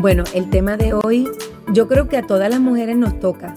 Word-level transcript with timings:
Bueno, 0.00 0.24
el 0.32 0.48
tema 0.48 0.78
de 0.78 0.94
hoy, 0.94 1.28
yo 1.74 1.86
creo 1.86 2.08
que 2.08 2.16
a 2.16 2.26
todas 2.26 2.48
las 2.48 2.58
mujeres 2.58 2.96
nos 2.96 3.20
toca. 3.20 3.54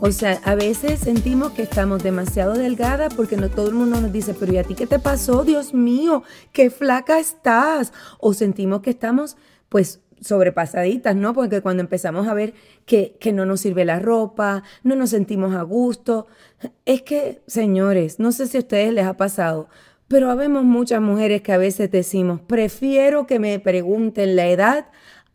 O 0.00 0.12
sea, 0.12 0.38
a 0.44 0.54
veces 0.54 1.00
sentimos 1.00 1.52
que 1.52 1.62
estamos 1.62 2.02
demasiado 2.02 2.52
delgadas 2.52 3.14
porque 3.14 3.38
no 3.38 3.48
todo 3.48 3.68
el 3.68 3.74
mundo 3.74 3.98
nos 3.98 4.12
dice, 4.12 4.34
pero 4.38 4.52
¿y 4.52 4.58
a 4.58 4.64
ti 4.64 4.74
qué 4.74 4.86
te 4.86 4.98
pasó? 4.98 5.44
Dios 5.44 5.72
mío, 5.72 6.24
qué 6.52 6.68
flaca 6.68 7.18
estás. 7.18 7.94
O 8.20 8.34
sentimos 8.34 8.82
que 8.82 8.90
estamos, 8.90 9.38
pues, 9.70 10.02
sobrepasaditas, 10.20 11.16
¿no? 11.16 11.32
Porque 11.32 11.62
cuando 11.62 11.82
empezamos 11.82 12.28
a 12.28 12.34
ver 12.34 12.52
que, 12.84 13.16
que 13.18 13.32
no 13.32 13.46
nos 13.46 13.62
sirve 13.62 13.86
la 13.86 13.98
ropa, 13.98 14.64
no 14.82 14.94
nos 14.94 15.08
sentimos 15.08 15.54
a 15.54 15.62
gusto. 15.62 16.26
Es 16.84 17.00
que, 17.00 17.40
señores, 17.46 18.18
no 18.18 18.32
sé 18.32 18.46
si 18.46 18.58
a 18.58 18.60
ustedes 18.60 18.92
les 18.92 19.06
ha 19.06 19.16
pasado, 19.16 19.70
pero 20.06 20.30
habemos 20.30 20.64
muchas 20.64 21.00
mujeres 21.00 21.40
que 21.40 21.52
a 21.52 21.58
veces 21.58 21.90
decimos, 21.90 22.40
prefiero 22.40 23.26
que 23.26 23.38
me 23.38 23.58
pregunten 23.58 24.36
la 24.36 24.48
edad 24.48 24.86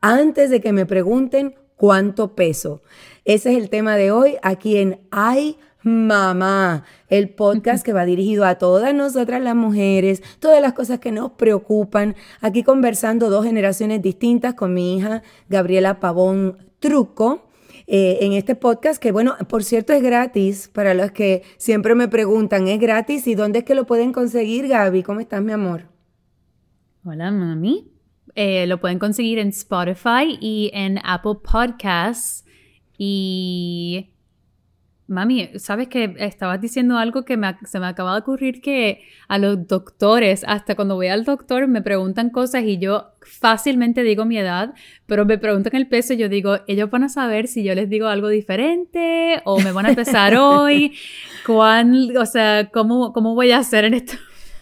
antes 0.03 0.49
de 0.49 0.59
que 0.59 0.73
me 0.73 0.85
pregunten 0.85 1.55
cuánto 1.77 2.35
peso. 2.35 2.81
Ese 3.23 3.53
es 3.53 3.57
el 3.57 3.69
tema 3.69 3.95
de 3.95 4.11
hoy 4.11 4.35
aquí 4.43 4.77
en 4.77 4.99
Ay 5.11 5.57
Mamá, 5.81 6.83
el 7.07 7.29
podcast 7.29 7.85
que 7.85 7.93
va 7.93 8.03
dirigido 8.03 8.43
a 8.45 8.55
todas 8.55 8.93
nosotras 8.93 9.41
las 9.41 9.55
mujeres, 9.55 10.21
todas 10.39 10.61
las 10.61 10.73
cosas 10.73 10.99
que 10.99 11.13
nos 11.13 11.31
preocupan. 11.31 12.15
Aquí 12.41 12.63
conversando 12.63 13.29
dos 13.29 13.45
generaciones 13.45 14.01
distintas 14.01 14.55
con 14.55 14.73
mi 14.73 14.97
hija 14.97 15.23
Gabriela 15.47 16.01
Pavón 16.01 16.57
Truco. 16.79 17.47
Eh, 17.87 18.19
en 18.21 18.31
este 18.31 18.55
podcast, 18.55 19.01
que 19.01 19.11
bueno, 19.11 19.35
por 19.49 19.63
cierto 19.63 19.91
es 19.91 20.01
gratis, 20.01 20.69
para 20.69 20.93
los 20.93 21.11
que 21.11 21.43
siempre 21.57 21.95
me 21.95 22.07
preguntan, 22.07 22.69
¿es 22.69 22.79
gratis? 22.79 23.27
¿Y 23.27 23.35
dónde 23.35 23.59
es 23.59 23.65
que 23.65 23.75
lo 23.75 23.85
pueden 23.85 24.13
conseguir, 24.13 24.69
Gaby? 24.69 25.03
¿Cómo 25.03 25.19
estás, 25.19 25.41
mi 25.41 25.51
amor? 25.51 25.83
Hola, 27.03 27.29
mami. 27.31 27.92
Eh, 28.35 28.65
lo 28.67 28.79
pueden 28.79 28.99
conseguir 28.99 29.39
en 29.39 29.49
Spotify 29.49 30.37
y 30.39 30.71
en 30.73 30.99
Apple 31.03 31.35
Podcasts. 31.43 32.45
Y 32.97 34.13
Mami, 35.07 35.49
sabes 35.57 35.89
que 35.89 36.15
estabas 36.17 36.61
diciendo 36.61 36.97
algo 36.97 37.25
que 37.25 37.37
se 37.65 37.79
me 37.79 37.87
acaba 37.87 38.13
de 38.13 38.19
ocurrir 38.19 38.61
que 38.61 39.03
a 39.27 39.37
los 39.37 39.67
doctores, 39.67 40.45
hasta 40.47 40.75
cuando 40.75 40.95
voy 40.95 41.07
al 41.07 41.25
doctor, 41.25 41.67
me 41.67 41.81
preguntan 41.81 42.29
cosas 42.29 42.63
y 42.63 42.77
yo 42.77 43.11
fácilmente 43.21 44.03
digo 44.03 44.23
mi 44.25 44.37
edad, 44.37 44.73
pero 45.05 45.25
me 45.25 45.37
preguntan 45.37 45.75
el 45.75 45.87
peso 45.87 46.13
y 46.13 46.17
yo 46.17 46.29
digo, 46.29 46.59
ellos 46.67 46.89
van 46.89 47.03
a 47.03 47.09
saber 47.09 47.47
si 47.47 47.63
yo 47.63 47.75
les 47.75 47.89
digo 47.89 48.07
algo 48.07 48.29
diferente 48.29 49.41
o 49.43 49.59
me 49.59 49.73
van 49.73 49.87
a 49.87 49.93
pesar 49.93 50.35
hoy, 50.39 50.93
cuán, 51.45 52.15
o 52.17 52.25
sea, 52.25 52.69
cómo, 52.71 53.11
cómo 53.11 53.35
voy 53.35 53.51
a 53.51 53.59
hacer 53.59 53.85
en 53.85 53.95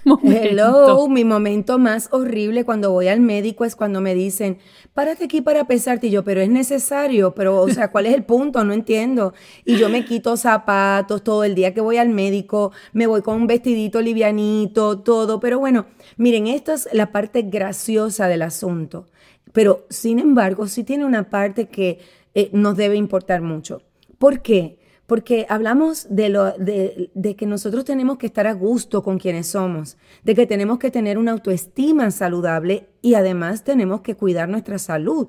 Hello, 0.24 1.08
mi 1.08 1.24
momento 1.24 1.78
más 1.78 2.10
horrible 2.12 2.66
cuando 2.66 2.92
voy 2.92 3.08
al 3.08 3.20
médico 3.20 3.66
es 3.66 3.76
cuando 3.76 4.02
me 4.02 4.16
dicen, 4.16 4.58
párate 4.94 5.26
aquí 5.26 5.42
para 5.42 5.68
pesarte. 5.68 6.08
Y 6.08 6.12
yo, 6.12 6.24
pero 6.24 6.42
es 6.42 6.50
necesario, 6.50 7.36
pero, 7.36 7.62
o 7.62 7.70
sea, 7.70 7.92
¿cuál 7.92 8.08
es 8.08 8.16
el 8.16 8.24
punto? 8.24 8.64
No 8.64 8.74
entiendo. 8.74 9.34
Y 9.64 9.78
yo 9.78 9.90
me 9.90 10.04
quito 10.04 10.38
zapatos 10.38 11.24
todo 11.24 11.44
el 11.44 11.54
día 11.54 11.74
que 11.74 11.82
voy 11.82 11.98
al 11.98 12.10
médico, 12.10 12.72
me 12.94 13.06
voy 13.06 13.22
con 13.22 13.36
un 13.36 13.48
vestidito 13.48 14.02
livianito, 14.02 15.00
todo. 15.00 15.40
Pero 15.40 15.60
bueno, 15.60 15.86
miren, 16.18 16.48
esto 16.48 16.74
es 16.74 16.90
la 16.94 17.12
parte 17.12 17.44
graciosa 17.44 18.28
del 18.28 18.42
asunto. 18.42 19.08
Pero, 19.54 19.86
sin 19.90 20.20
embargo, 20.20 20.68
sí 20.68 20.84
tiene 20.84 21.06
una 21.06 21.30
parte 21.30 21.68
que 21.68 22.00
eh, 22.34 22.50
nos 22.54 22.76
debe 22.76 22.96
importar 22.96 23.42
mucho. 23.42 23.84
¿Por 24.18 24.42
qué? 24.42 24.81
Porque 25.12 25.46
hablamos 25.50 26.08
de, 26.10 27.36
que 27.38 27.46
nosotros 27.46 27.84
tenemos 27.84 28.18
que 28.18 28.28
estar 28.28 28.48
a 28.48 28.54
gusto 28.54 29.04
con 29.04 29.20
quienes 29.20 29.48
somos, 29.48 29.98
de 30.24 30.36
que 30.36 30.48
tenemos 30.48 30.80
que 30.80 30.90
tener 30.90 31.18
una 31.18 31.34
autoestima 31.34 32.10
saludable 32.12 32.88
y 33.02 33.16
además 33.16 33.66
tenemos 33.66 34.00
que 34.00 34.16
cuidar 34.16 34.48
nuestra 34.48 34.80
salud. 34.80 35.28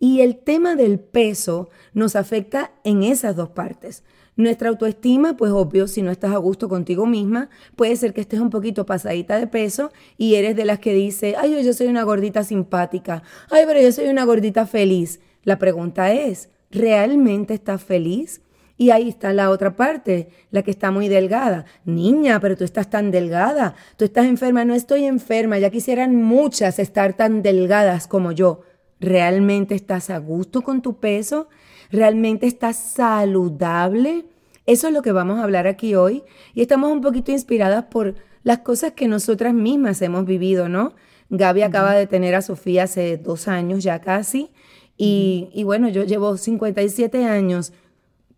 Y 0.00 0.22
el 0.22 0.38
tema 0.38 0.74
del 0.74 0.98
peso 0.98 1.70
nos 1.94 2.16
afecta 2.16 2.72
en 2.82 3.04
esas 3.04 3.36
dos 3.36 3.50
partes. 3.50 4.02
Nuestra 4.34 4.68
autoestima, 4.68 5.36
pues 5.36 5.52
obvio, 5.52 5.86
si 5.86 6.02
no 6.02 6.10
estás 6.10 6.32
a 6.32 6.38
gusto 6.38 6.68
contigo 6.68 7.06
misma, 7.06 7.50
puede 7.76 7.94
ser 7.94 8.12
que 8.12 8.22
estés 8.22 8.40
un 8.40 8.50
poquito 8.50 8.84
pasadita 8.84 9.38
de 9.38 9.46
peso 9.46 9.92
y 10.16 10.34
eres 10.34 10.56
de 10.56 10.64
las 10.64 10.80
que 10.80 10.92
dice, 10.92 11.36
ay, 11.38 11.64
yo 11.64 11.72
soy 11.72 11.86
una 11.86 12.02
gordita 12.02 12.42
simpática, 12.42 13.22
ay, 13.48 13.62
pero 13.64 13.80
yo 13.80 13.92
soy 13.92 14.08
una 14.08 14.24
gordita 14.24 14.66
feliz. 14.66 15.20
La 15.44 15.56
pregunta 15.56 16.12
es, 16.12 16.48
¿realmente 16.72 17.54
estás 17.54 17.80
feliz? 17.80 18.42
Y 18.80 18.90
ahí 18.90 19.08
está 19.08 19.32
la 19.32 19.50
otra 19.50 19.74
parte, 19.74 20.28
la 20.52 20.62
que 20.62 20.70
está 20.70 20.92
muy 20.92 21.08
delgada. 21.08 21.64
Niña, 21.84 22.38
pero 22.38 22.56
tú 22.56 22.62
estás 22.62 22.88
tan 22.88 23.10
delgada, 23.10 23.74
tú 23.96 24.04
estás 24.04 24.26
enferma, 24.26 24.64
no 24.64 24.72
estoy 24.72 25.04
enferma, 25.04 25.58
ya 25.58 25.68
quisieran 25.68 26.14
muchas 26.14 26.78
estar 26.78 27.14
tan 27.14 27.42
delgadas 27.42 28.06
como 28.06 28.30
yo. 28.30 28.62
¿Realmente 29.00 29.74
estás 29.74 30.10
a 30.10 30.18
gusto 30.18 30.62
con 30.62 30.80
tu 30.80 31.00
peso? 31.00 31.48
¿Realmente 31.90 32.46
estás 32.46 32.76
saludable? 32.76 34.26
Eso 34.64 34.86
es 34.86 34.94
lo 34.94 35.02
que 35.02 35.10
vamos 35.10 35.40
a 35.40 35.42
hablar 35.42 35.66
aquí 35.66 35.96
hoy 35.96 36.22
y 36.54 36.62
estamos 36.62 36.92
un 36.92 37.00
poquito 37.00 37.32
inspiradas 37.32 37.86
por 37.86 38.14
las 38.44 38.60
cosas 38.60 38.92
que 38.92 39.08
nosotras 39.08 39.54
mismas 39.54 40.00
hemos 40.02 40.24
vivido, 40.24 40.68
¿no? 40.68 40.94
Gaby 41.30 41.62
acaba 41.62 41.94
de 41.94 42.06
tener 42.06 42.36
a 42.36 42.42
Sofía 42.42 42.84
hace 42.84 43.16
dos 43.16 43.48
años 43.48 43.82
ya 43.82 44.00
casi 44.00 44.50
y, 44.96 45.50
y 45.52 45.64
bueno, 45.64 45.88
yo 45.88 46.04
llevo 46.04 46.36
57 46.36 47.24
años 47.24 47.72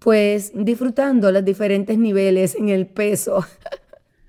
pues 0.00 0.52
disfrutando 0.54 1.30
los 1.30 1.44
diferentes 1.44 1.96
niveles 1.96 2.56
en 2.56 2.70
el 2.70 2.86
peso. 2.86 3.44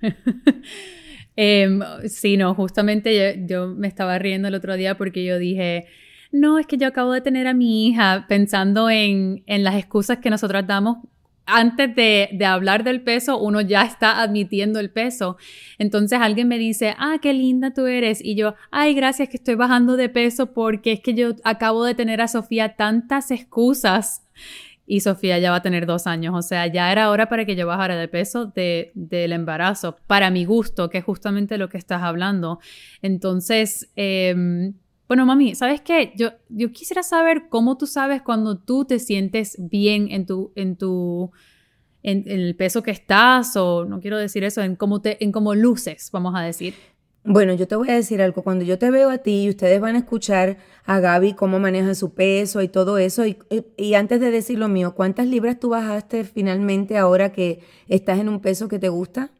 eh, 1.38 1.80
sí, 2.08 2.38
no, 2.38 2.54
justamente 2.54 3.44
yo, 3.48 3.68
me 3.70 3.88
estaba 3.88 4.20
riendo 4.20 4.50
el 4.50 4.56
otro 4.56 4.76
día 4.76 4.98
porque 4.98 5.24
yo 5.24 5.40
dije, 5.40 5.86
no, 6.32 6.60
es 6.60 6.68
que 6.68 6.78
yo 6.78 6.88
acabo 6.88 7.14
de 7.14 7.22
tener 7.22 7.48
a 7.48 7.54
mi 7.54 7.88
hija 7.88 8.26
pensando 8.28 8.90
en, 8.90 9.44
en 9.48 9.64
las 9.64 9.76
excusas 9.76 10.18
que 10.18 10.30
nosotros 10.30 10.68
damos. 10.68 10.98
Antes 11.46 11.96
de, 11.96 12.30
de, 12.34 12.46
hablar 12.46 12.84
del 12.84 13.02
peso, 13.02 13.40
uno 13.40 13.62
ya 13.62 13.84
está 13.84 14.22
admitiendo 14.22 14.80
el 14.80 14.92
peso. 14.92 15.38
Entonces 15.80 16.20
alguien 16.22 16.48
me 16.48 16.58
dice, 16.58 16.96
ah, 16.98 17.18
qué 17.22 17.34
linda 17.34 17.74
tú 17.74 17.88
eres. 17.88 18.24
Y 18.24 18.36
yo, 18.36 18.56
ay, 18.72 18.94
gracias 18.94 19.28
que 19.30 19.38
estoy 19.38 19.56
bajando 19.56 19.98
de 19.98 20.08
peso 20.08 20.54
porque 20.54 20.94
es 20.94 21.00
que 21.00 21.14
yo 21.14 21.32
acabo 21.44 21.84
de 21.84 21.96
tener 21.96 22.22
a 22.22 22.28
Sofía 22.28 22.76
tantas 22.76 23.32
excusas 23.32 24.22
y 24.86 25.02
Sofía 25.02 25.40
ya 25.40 25.52
va 25.52 25.58
a 25.58 25.62
tener 25.62 25.86
dos 25.86 26.08
años. 26.08 26.36
O 26.36 26.42
sea, 26.42 26.68
ya 26.68 26.92
era 26.92 27.10
hora 27.10 27.30
para 27.30 27.46
que 27.46 27.56
yo 27.56 27.68
bajara 27.68 27.96
de 27.96 28.08
peso 28.08 28.48
de, 28.48 28.92
del 28.96 29.32
embarazo, 29.32 29.98
para 30.08 30.30
mi 30.30 30.46
gusto, 30.46 30.90
que 30.90 31.00
es 31.00 31.04
justamente 31.04 31.58
lo 31.58 31.70
que 31.70 31.78
estás 31.78 32.02
hablando. 32.02 32.60
Entonces, 33.02 33.92
em, 33.96 34.74
bueno, 35.08 35.26
mami, 35.26 35.56
¿sabes 35.56 35.82
qué? 35.82 36.14
Yo, 36.16 36.32
yo 36.50 36.72
quisiera 36.72 37.04
saber 37.04 37.50
cómo 37.50 37.78
tú 37.78 37.86
sabes 37.88 38.22
cuando 38.22 38.58
tú 38.58 38.86
te 38.86 39.00
sientes 39.00 39.58
bien 39.60 40.10
en 40.12 40.26
tu, 40.26 40.52
en 40.56 40.76
tu, 40.76 41.32
en, 42.04 42.24
en 42.28 42.40
el 42.40 42.56
peso 42.56 42.82
que 42.84 42.92
estás, 42.92 43.56
o 43.58 43.86
no 43.86 44.00
quiero 44.00 44.18
decir 44.18 44.44
eso, 44.44 44.62
en 44.62 44.76
cómo 44.76 45.02
te, 45.02 45.24
en 45.24 45.32
cómo 45.32 45.54
luces, 45.56 46.10
vamos 46.12 46.34
a 46.36 46.42
decir. 46.42 46.74
Bueno, 47.24 47.54
yo 47.54 47.68
te 47.68 47.76
voy 47.76 47.90
a 47.90 47.94
decir 47.94 48.22
algo. 48.22 48.42
Cuando 48.42 48.66
yo 48.66 48.80
te 48.80 48.90
veo 48.90 49.10
a 49.10 49.20
ti 49.20 49.44
y 49.44 49.50
ustedes 49.50 49.80
van 49.80 49.96
a 49.96 50.00
escuchar 50.00 50.58
a 50.86 51.00
Gaby 51.00 51.34
cómo 51.34 51.60
maneja 51.60 51.94
su 51.94 52.14
peso 52.14 52.62
y 52.62 52.68
todo 52.68 52.98
eso, 52.98 53.26
y, 53.28 53.38
y, 53.78 53.94
antes 53.94 54.20
de 54.20 54.32
decir 54.32 54.58
lo 54.58 54.68
mío, 54.68 54.96
¿cuántas 54.96 55.28
libras 55.28 55.60
tú 55.60 55.70
bajaste 55.70 56.24
finalmente 56.24 56.98
ahora 56.98 57.32
que 57.32 57.60
estás 57.88 58.20
en 58.20 58.28
un 58.28 58.40
peso 58.40 58.68
que 58.68 58.80
te 58.80 58.90
gusta? 58.90 59.32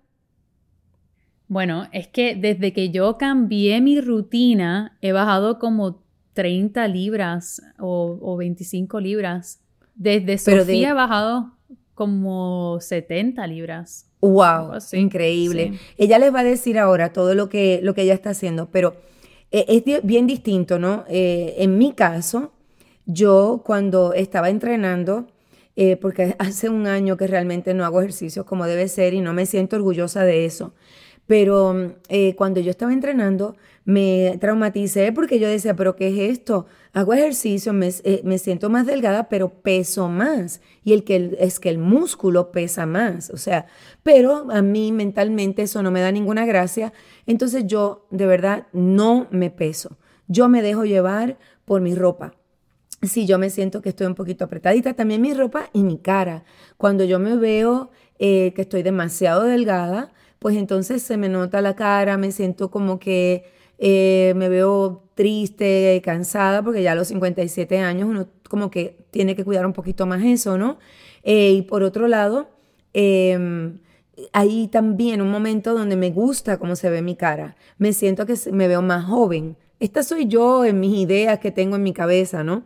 Bueno, 1.48 1.88
es 1.92 2.08
que 2.08 2.36
desde 2.36 2.72
que 2.72 2.92
yo 2.92 3.18
cambié 3.18 3.82
mi 3.82 4.00
rutina, 4.00 4.98
he 5.02 5.12
bajado 5.12 5.58
como 5.58 6.04
30 6.34 6.88
libras 6.88 7.62
o, 7.80 8.18
o 8.22 8.38
25 8.38 9.00
libras. 9.00 9.60
Desde 9.96 10.38
Sofía 10.38 10.92
he 10.92 10.94
bajado 10.94 11.58
como 11.94 12.80
70 12.80 13.46
libras. 13.48 14.08
Wow, 14.22 14.74
increíble. 14.94 15.80
Ella 15.98 16.20
les 16.20 16.34
va 16.34 16.42
a 16.42 16.44
decir 16.44 16.78
ahora 16.78 17.12
todo 17.12 17.34
lo 17.36 17.50
que, 17.50 17.80
lo 17.82 17.94
que 17.94 18.04
ella 18.04 18.14
está 18.14 18.32
haciendo, 18.32 18.70
pero 18.70 18.96
eh, 19.52 19.66
es 19.68 20.04
bien 20.04 20.28
distinto, 20.28 20.80
¿no? 20.80 21.04
Eh, 21.10 21.56
en 21.58 21.78
mi 21.78 21.94
caso, 21.94 22.54
yo 23.06 23.62
cuando 23.66 24.14
estaba 24.14 24.50
entrenando, 24.50 25.28
eh, 25.76 25.98
porque 25.98 26.36
hace 26.40 26.70
un 26.70 26.88
año 26.88 27.18
que 27.18 27.28
realmente 27.28 27.74
no 27.74 27.84
hago 27.84 28.00
ejercicios 28.00 28.46
como 28.46 28.66
debe 28.66 28.88
ser 28.88 29.14
y 29.14 29.22
no 29.22 29.34
me 29.34 29.46
siento 29.46 29.76
orgullosa 29.76 30.24
de 30.24 30.46
eso, 30.46 30.74
pero 31.28 31.96
cuando 32.36 32.60
yo 32.60 32.72
estaba 32.72 32.92
entrenando, 32.92 33.56
me 33.84 34.38
traumaticé 34.40 35.12
porque 35.12 35.40
yo 35.40 35.48
decía, 35.48 35.76
pero 35.76 35.96
¿qué 35.96 36.10
es 36.10 36.38
esto? 36.38 36.68
Hago 36.94 37.14
ejercicio, 37.14 37.74
me, 37.74 37.90
eh, 38.04 38.22
me 38.24 38.38
siento 38.38 38.70
más 38.70 38.86
delgada, 38.86 39.28
pero 39.30 39.50
peso 39.50 40.08
más. 40.08 40.62
Y 40.84 40.94
el 40.94 41.04
que 41.04 41.36
es 41.40 41.60
que 41.60 41.70
el 41.70 41.78
músculo 41.78 42.52
pesa 42.52 42.86
más. 42.86 43.30
O 43.32 43.38
sea, 43.38 43.66
pero 44.04 44.52
a 44.52 44.62
mí 44.62 44.92
mentalmente 44.92 45.64
eso 45.64 45.82
no 45.82 45.92
me 45.92 46.02
da 46.02 46.12
ninguna 46.12 46.46
gracia. 46.46 46.94
Entonces 47.26 47.66
yo 47.66 48.08
de 48.12 48.28
verdad 48.28 48.68
no 48.74 49.28
me 49.32 49.50
peso. 49.50 49.98
Yo 50.28 50.48
me 50.48 50.62
dejo 50.62 50.86
llevar 50.86 51.38
por 51.66 51.82
mi 51.82 51.96
ropa. 51.96 52.34
Si 53.02 53.26
yo 53.26 53.40
me 53.40 53.50
siento 53.50 53.82
que 53.82 53.90
estoy 53.90 54.06
un 54.06 54.16
poquito 54.16 54.46
apretadita, 54.46 54.94
también 54.94 55.22
mi 55.22 55.34
ropa 55.34 55.70
y 55.74 55.82
mi 55.82 55.98
cara. 55.98 56.44
Cuando 56.78 57.04
yo 57.04 57.18
me 57.18 57.36
veo 57.36 57.90
eh, 58.20 58.54
que 58.56 58.62
estoy 58.62 58.84
demasiado 58.84 59.44
delgada, 59.44 60.14
pues 60.38 60.56
entonces 60.56 61.02
se 61.02 61.18
me 61.18 61.28
nota 61.28 61.62
la 61.62 61.76
cara, 61.76 62.18
me 62.18 62.32
siento 62.32 62.70
como 62.70 63.00
que 63.00 63.44
eh, 63.84 64.34
me 64.36 64.48
veo 64.48 65.10
triste, 65.16 66.00
cansada, 66.06 66.62
porque 66.62 66.84
ya 66.84 66.92
a 66.92 66.96
los 66.96 67.08
57 67.08 67.80
años 67.80 68.08
uno 68.08 68.28
como 68.48 68.70
que 68.70 68.96
tiene 69.10 69.36
que 69.36 69.44
cuidar 69.44 69.66
un 69.66 69.74
poquito 69.74 70.06
más 70.06 70.24
eso, 70.24 70.56
¿no? 70.56 70.78
Eh, 71.24 71.50
y 71.54 71.62
por 71.64 71.82
otro 71.82 72.08
lado, 72.08 72.52
em, 72.94 73.80
hay 74.34 74.68
también 74.68 75.20
un 75.20 75.32
momento 75.32 75.74
donde 75.74 75.96
me 75.96 76.12
gusta 76.12 76.60
cómo 76.60 76.76
se 76.76 76.92
ve 76.92 77.02
mi 77.02 77.16
cara. 77.16 77.56
Me 77.80 77.92
siento 77.94 78.28
que 78.28 78.36
me 78.52 78.68
veo 78.68 78.84
más 78.84 79.06
joven. 79.06 79.58
Esta 79.80 80.04
soy 80.04 80.28
yo 80.28 80.64
en 80.64 80.80
mis 80.80 80.96
ideas 81.00 81.40
que 81.40 81.50
tengo 81.50 81.76
en 81.76 81.82
mi 81.82 81.94
cabeza, 81.94 82.44
¿no? 82.44 82.66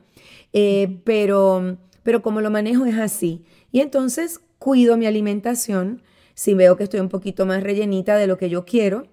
Eh, 0.52 1.00
pero, 1.06 1.78
pero 2.04 2.22
como 2.22 2.42
lo 2.42 2.52
manejo 2.52 2.86
es 2.86 2.98
así. 2.98 3.46
Y 3.72 3.80
entonces 3.80 4.42
cuido 4.60 4.98
mi 4.98 5.06
alimentación. 5.06 6.02
Si 6.34 6.54
veo 6.56 6.76
que 6.76 6.84
estoy 6.84 7.00
un 7.00 7.08
poquito 7.08 7.46
más 7.46 7.64
rellenita 7.64 8.18
de 8.18 8.28
lo 8.28 8.38
que 8.38 8.50
yo 8.50 8.66
quiero, 8.66 9.08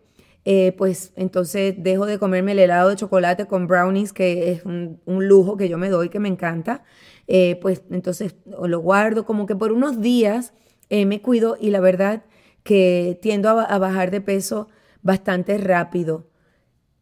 eh, 0.45 0.73
pues 0.77 1.13
entonces 1.17 1.75
dejo 1.79 2.07
de 2.07 2.19
comerme 2.19 2.53
el 2.53 2.59
helado 2.59 2.89
de 2.91 2.97
chocolate 2.97 3.47
con 3.47 3.67
brownies, 3.67 4.13
que 4.13 4.53
es 4.53 4.65
un, 4.65 5.01
lujo 5.07 5.57
que 5.57 5.69
yo 5.69 5.79
me 5.79 5.89
doy, 5.89 6.09
que 6.09 6.21
me 6.21 6.29
encanta. 6.29 6.85
Eh, 7.29 7.59
pues 7.63 7.83
entonces 7.91 8.35
lo 8.45 8.81
guardo 8.81 9.25
como 9.25 9.47
que 9.47 9.55
por 9.55 9.73
unos 9.73 10.01
días 10.01 10.53
me 10.91 11.23
cuido 11.23 11.57
y 11.59 11.71
la 11.71 11.81
verdad 11.81 12.23
que 12.63 13.19
tiendo 13.23 13.49
a, 13.49 13.79
bajar 13.79 14.11
de 14.11 14.21
peso 14.21 14.69
bastante 15.03 15.59
rápido, 15.59 16.29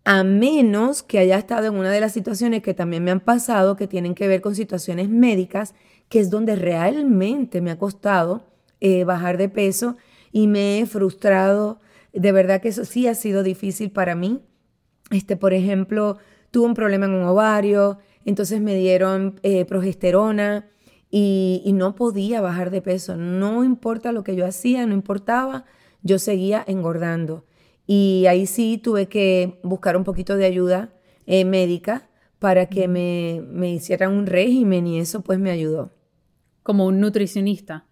a 0.04 0.24
menos 0.24 1.02
que 1.02 1.18
haya 1.18 1.36
estado 1.36 1.66
en 1.66 1.74
una 1.74 1.90
de 1.90 2.00
las 2.00 2.12
situaciones 2.12 2.62
que 2.62 2.74
también 2.74 3.04
me 3.04 3.10
han 3.10 3.20
pasado, 3.20 3.76
que 3.76 3.86
tienen 3.86 4.14
que 4.14 4.28
ver 4.28 4.40
con 4.40 4.54
situaciones 4.54 5.08
médicas, 5.08 5.74
que 6.08 6.20
es 6.20 6.30
donde 6.30 6.56
realmente 6.56 7.60
me 7.60 7.70
ha 7.70 7.78
costado 7.78 8.46
eh, 8.80 9.04
bajar 9.04 9.36
de 9.36 9.48
peso 9.48 9.96
y 10.32 10.46
me 10.46 10.80
he 10.80 10.86
frustrado. 10.86 11.80
De 12.12 12.32
verdad 12.32 12.60
que 12.60 12.68
eso 12.68 12.84
sí 12.84 13.06
ha 13.06 13.14
sido 13.14 13.42
difícil 13.42 13.90
para 13.90 14.14
mí. 14.14 14.40
Este, 15.10 15.36
por 15.36 15.52
ejemplo, 15.52 16.18
tuve 16.50 16.66
un 16.66 16.74
problema 16.74 17.06
en 17.06 17.12
un 17.12 17.24
ovario, 17.24 17.98
entonces 18.24 18.60
me 18.60 18.74
dieron 18.74 19.40
eh, 19.42 19.64
progesterona 19.64 20.68
y, 21.10 21.62
no 21.74 21.94
podía 21.94 22.40
bajar 22.40 22.70
de 22.70 22.82
peso. 22.82 23.16
No 23.16 23.64
importa 23.64 24.12
lo 24.12 24.22
que 24.22 24.36
yo 24.36 24.46
hacía, 24.46 24.86
no 24.86 24.94
importaba, 24.94 25.64
yo 26.02 26.18
seguía 26.18 26.64
engordando. 26.66 27.44
Y 27.86 28.26
ahí 28.28 28.46
sí 28.46 28.78
tuve 28.78 29.06
que 29.06 29.58
buscar 29.62 29.96
un 29.96 30.04
poquito 30.04 30.36
de 30.36 30.44
ayuda 30.44 30.92
eh, 31.26 31.44
médica 31.44 32.08
para 32.38 32.66
que 32.66 32.86
me, 32.86 33.42
me, 33.50 33.70
hicieran 33.72 34.12
un 34.12 34.26
régimen 34.26 34.86
y 34.86 35.00
eso 35.00 35.22
pues 35.22 35.38
me 35.38 35.50
ayudó. 35.50 35.92
¿Como 36.62 36.86
un 36.86 37.00
nutricionista? 37.00 37.86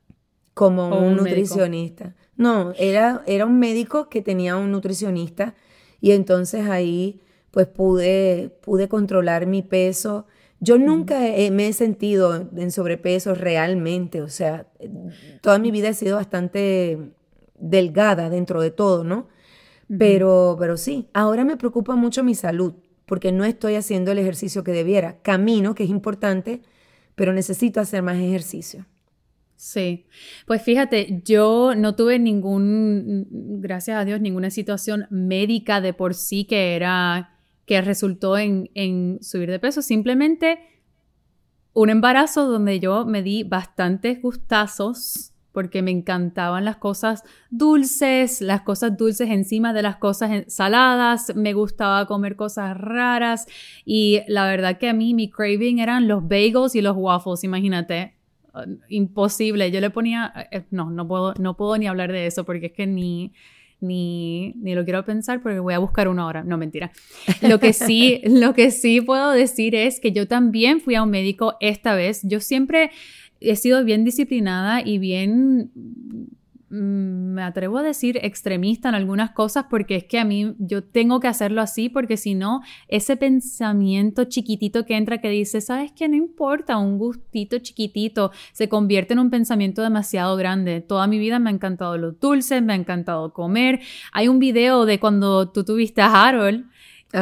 Como 0.54 0.88
un, 0.98 1.16
nutricionista. 1.16 2.14
No, 2.38 2.72
era, 2.78 3.22
era 3.26 3.44
un 3.44 3.58
médico 3.58 4.08
que 4.08 4.22
tenía 4.22 4.56
un 4.56 4.72
nutricionista 4.72 5.54
y 6.00 6.12
entonces 6.12 6.66
ahí 6.68 7.20
pues 7.50 7.66
pude, 7.66 8.56
pude 8.62 8.88
controlar 8.88 9.46
mi 9.46 9.62
peso 9.62 10.26
yo 10.60 10.76
nunca 10.76 11.20
me 11.20 11.68
he 11.68 11.72
sentido 11.72 12.48
en 12.56 12.72
sobrepeso 12.72 13.34
realmente, 13.34 14.22
o 14.22 14.28
sea, 14.28 14.66
toda 15.40 15.58
mi 15.58 15.70
vida 15.70 15.88
he 15.88 15.94
sido 15.94 16.16
bastante 16.16 17.12
delgada 17.58 18.28
dentro 18.28 18.60
de 18.60 18.72
todo, 18.72 19.04
¿no? 19.04 19.28
Pero, 19.98 20.56
pero 20.58 20.76
sí, 20.76 21.08
ahora 21.14 21.44
me 21.44 21.56
preocupa 21.56 21.94
mucho 21.94 22.24
mi 22.24 22.34
salud, 22.34 22.74
porque 23.06 23.32
no 23.32 23.44
estoy 23.44 23.76
haciendo 23.76 24.10
el 24.10 24.18
ejercicio 24.18 24.64
que 24.64 24.72
debiera. 24.72 25.18
Camino, 25.22 25.74
que 25.74 25.84
es 25.84 25.90
importante, 25.90 26.60
pero 27.14 27.32
necesito 27.32 27.80
hacer 27.80 28.02
más 28.02 28.18
ejercicio. 28.18 28.84
Sí, 29.58 30.06
pues 30.46 30.62
fíjate, 30.62 31.20
yo 31.24 31.74
no 31.76 31.96
tuve 31.96 32.20
ningún, 32.20 33.26
gracias 33.60 33.96
a 33.98 34.04
Dios, 34.04 34.20
ninguna 34.20 34.50
situación 34.50 35.08
médica 35.10 35.80
de 35.80 35.92
por 35.92 36.14
sí 36.14 36.44
que 36.44 36.76
era 36.76 37.40
que 37.66 37.80
resultó 37.82 38.38
en, 38.38 39.18
subir 39.20 39.50
de 39.50 39.58
peso. 39.58 39.82
Simplemente 39.82 40.60
un 41.72 41.90
embarazo 41.90 42.46
donde 42.46 42.78
yo 42.78 43.04
me 43.04 43.20
di 43.20 43.42
bastantes 43.42 44.22
gustazos 44.22 45.32
porque 45.50 45.82
me 45.82 45.90
encantaban 45.90 46.64
las 46.64 46.76
cosas 46.76 47.24
dulces, 47.50 48.40
las 48.40 48.60
cosas 48.60 48.96
dulces 48.96 49.28
encima 49.28 49.72
de 49.72 49.82
las 49.82 49.96
cosas 49.96 50.44
saladas, 50.46 51.34
me 51.34 51.52
gustaba 51.52 52.06
comer 52.06 52.36
cosas 52.36 52.76
raras 52.76 53.46
y 53.84 54.20
la 54.28 54.46
verdad 54.46 54.78
que 54.78 54.88
a 54.88 54.94
mí 54.94 55.14
mi 55.14 55.28
craving 55.28 55.80
eran 55.80 56.06
los 56.06 56.22
bagels 56.28 56.76
y 56.76 56.80
los 56.80 56.96
waffles, 56.96 57.42
imagínate, 57.42 58.17
imposible, 58.88 59.70
yo 59.70 59.80
le 59.80 59.90
ponía, 59.90 60.32
eh, 60.50 60.64
no, 60.70 60.90
no 60.90 61.06
puedo, 61.06 61.34
no 61.34 61.56
puedo 61.56 61.76
ni 61.78 61.86
hablar 61.86 62.12
de 62.12 62.26
eso 62.26 62.44
porque 62.44 62.66
es 62.66 62.72
que 62.72 62.86
ni, 62.86 63.32
ni, 63.80 64.54
ni 64.56 64.74
lo 64.74 64.84
quiero 64.84 65.04
pensar 65.04 65.42
porque 65.42 65.60
voy 65.60 65.74
a 65.74 65.78
buscar 65.78 66.08
una 66.08 66.26
hora. 66.26 66.42
No, 66.44 66.58
mentira. 66.58 66.90
Lo 67.42 67.60
que 67.60 67.72
sí, 67.72 68.20
lo 68.24 68.54
que 68.54 68.70
sí 68.70 69.00
puedo 69.00 69.30
decir 69.32 69.74
es 69.74 70.00
que 70.00 70.12
yo 70.12 70.26
también 70.26 70.80
fui 70.80 70.94
a 70.94 71.02
un 71.02 71.10
médico 71.10 71.56
esta 71.60 71.94
vez. 71.94 72.20
Yo 72.22 72.40
siempre 72.40 72.90
he 73.40 73.56
sido 73.56 73.84
bien 73.84 74.04
disciplinada 74.04 74.82
y 74.84 74.98
bien 74.98 75.70
me 76.70 77.42
atrevo 77.42 77.78
a 77.78 77.82
decir 77.82 78.18
extremista 78.22 78.88
en 78.88 78.94
algunas 78.94 79.30
cosas 79.30 79.66
porque 79.70 79.96
es 79.96 80.04
que 80.04 80.18
a 80.18 80.24
mí 80.24 80.54
yo 80.58 80.84
tengo 80.84 81.18
que 81.18 81.28
hacerlo 81.28 81.62
así 81.62 81.88
porque 81.88 82.16
si 82.16 82.34
no, 82.34 82.60
ese 82.88 83.16
pensamiento 83.16 84.24
chiquitito 84.24 84.84
que 84.84 84.96
entra 84.96 85.18
que 85.18 85.30
dice, 85.30 85.60
sabes 85.60 85.92
que 85.92 86.08
no 86.08 86.16
importa, 86.16 86.76
un 86.76 86.98
gustito 86.98 87.58
chiquitito, 87.58 88.32
se 88.52 88.68
convierte 88.68 89.14
en 89.14 89.20
un 89.20 89.30
pensamiento 89.30 89.82
demasiado 89.82 90.36
grande. 90.36 90.80
Toda 90.80 91.06
mi 91.06 91.18
vida 91.18 91.38
me 91.38 91.50
ha 91.50 91.52
encantado 91.54 91.96
los 91.96 92.20
dulces, 92.20 92.62
me 92.62 92.74
ha 92.74 92.76
encantado 92.76 93.32
comer. 93.32 93.80
Hay 94.12 94.28
un 94.28 94.38
video 94.38 94.84
de 94.84 95.00
cuando 95.00 95.50
tú 95.50 95.64
tuviste 95.64 96.02
a 96.02 96.26
Harold 96.26 96.66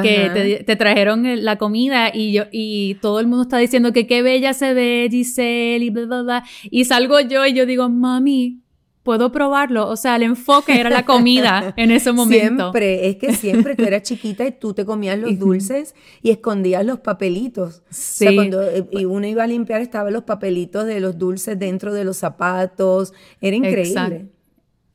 que 0.03 0.63
te, 0.67 0.77
trajeron 0.77 1.45
la 1.45 1.59
comida 1.59 2.11
y 2.13 2.33
yo 2.33 2.45
y 2.51 2.97
todo 2.97 3.21
el 3.21 3.29
mundo 3.29 3.43
está 3.43 3.59
diciendo 3.59 3.93
que 3.93 4.09
qué 4.09 4.21
bella 4.21 4.53
se 4.53 4.75
ve 4.75 5.07
Giselle 5.09 5.85
y 5.85 5.91
bla 5.91 6.07
bla 6.07 6.23
bla 6.23 6.45
y 6.65 6.87
salgo 6.87 7.21
yo 7.21 7.47
y 7.47 7.53
yo 7.53 7.67
digo 7.67 7.89
mami 7.89 8.66
puedo 9.07 9.31
probarlo. 9.31 9.89
O 9.89 9.95
sea, 9.95 10.17
el 10.17 10.25
enfoque 10.25 10.81
era 10.81 10.91
la 10.91 11.05
comida 11.05 11.73
en 11.79 11.93
ese 11.93 12.11
momento. 12.11 12.65
Siempre, 12.65 13.09
es 13.09 13.17
que 13.17 13.33
siempre 13.35 13.77
tú 13.77 13.85
eras 13.85 14.03
chiquita 14.03 14.45
y 14.45 14.51
tú 14.51 14.75
te 14.75 14.85
comías 14.85 15.17
los 15.17 15.39
dulces 15.39 15.95
y 16.23 16.31
escondías 16.31 16.85
los 16.85 16.99
papelitos. 16.99 17.85
Sí. 17.89 18.27
O 18.27 18.29
sea, 18.29 18.35
cuando 18.35 18.63
eh, 18.65 18.85
y 18.91 19.05
uno 19.05 19.27
iba 19.29 19.45
a 19.45 19.47
limpiar 19.47 19.81
estaban 19.81 20.13
los 20.13 20.25
papelitos 20.25 20.87
de 20.87 20.99
los 20.99 21.17
dulces 21.17 21.57
dentro 21.57 21.95
de 21.95 22.05
los 22.05 22.17
zapatos. 22.17 23.15
Era 23.41 23.55
increíble. 23.55 24.27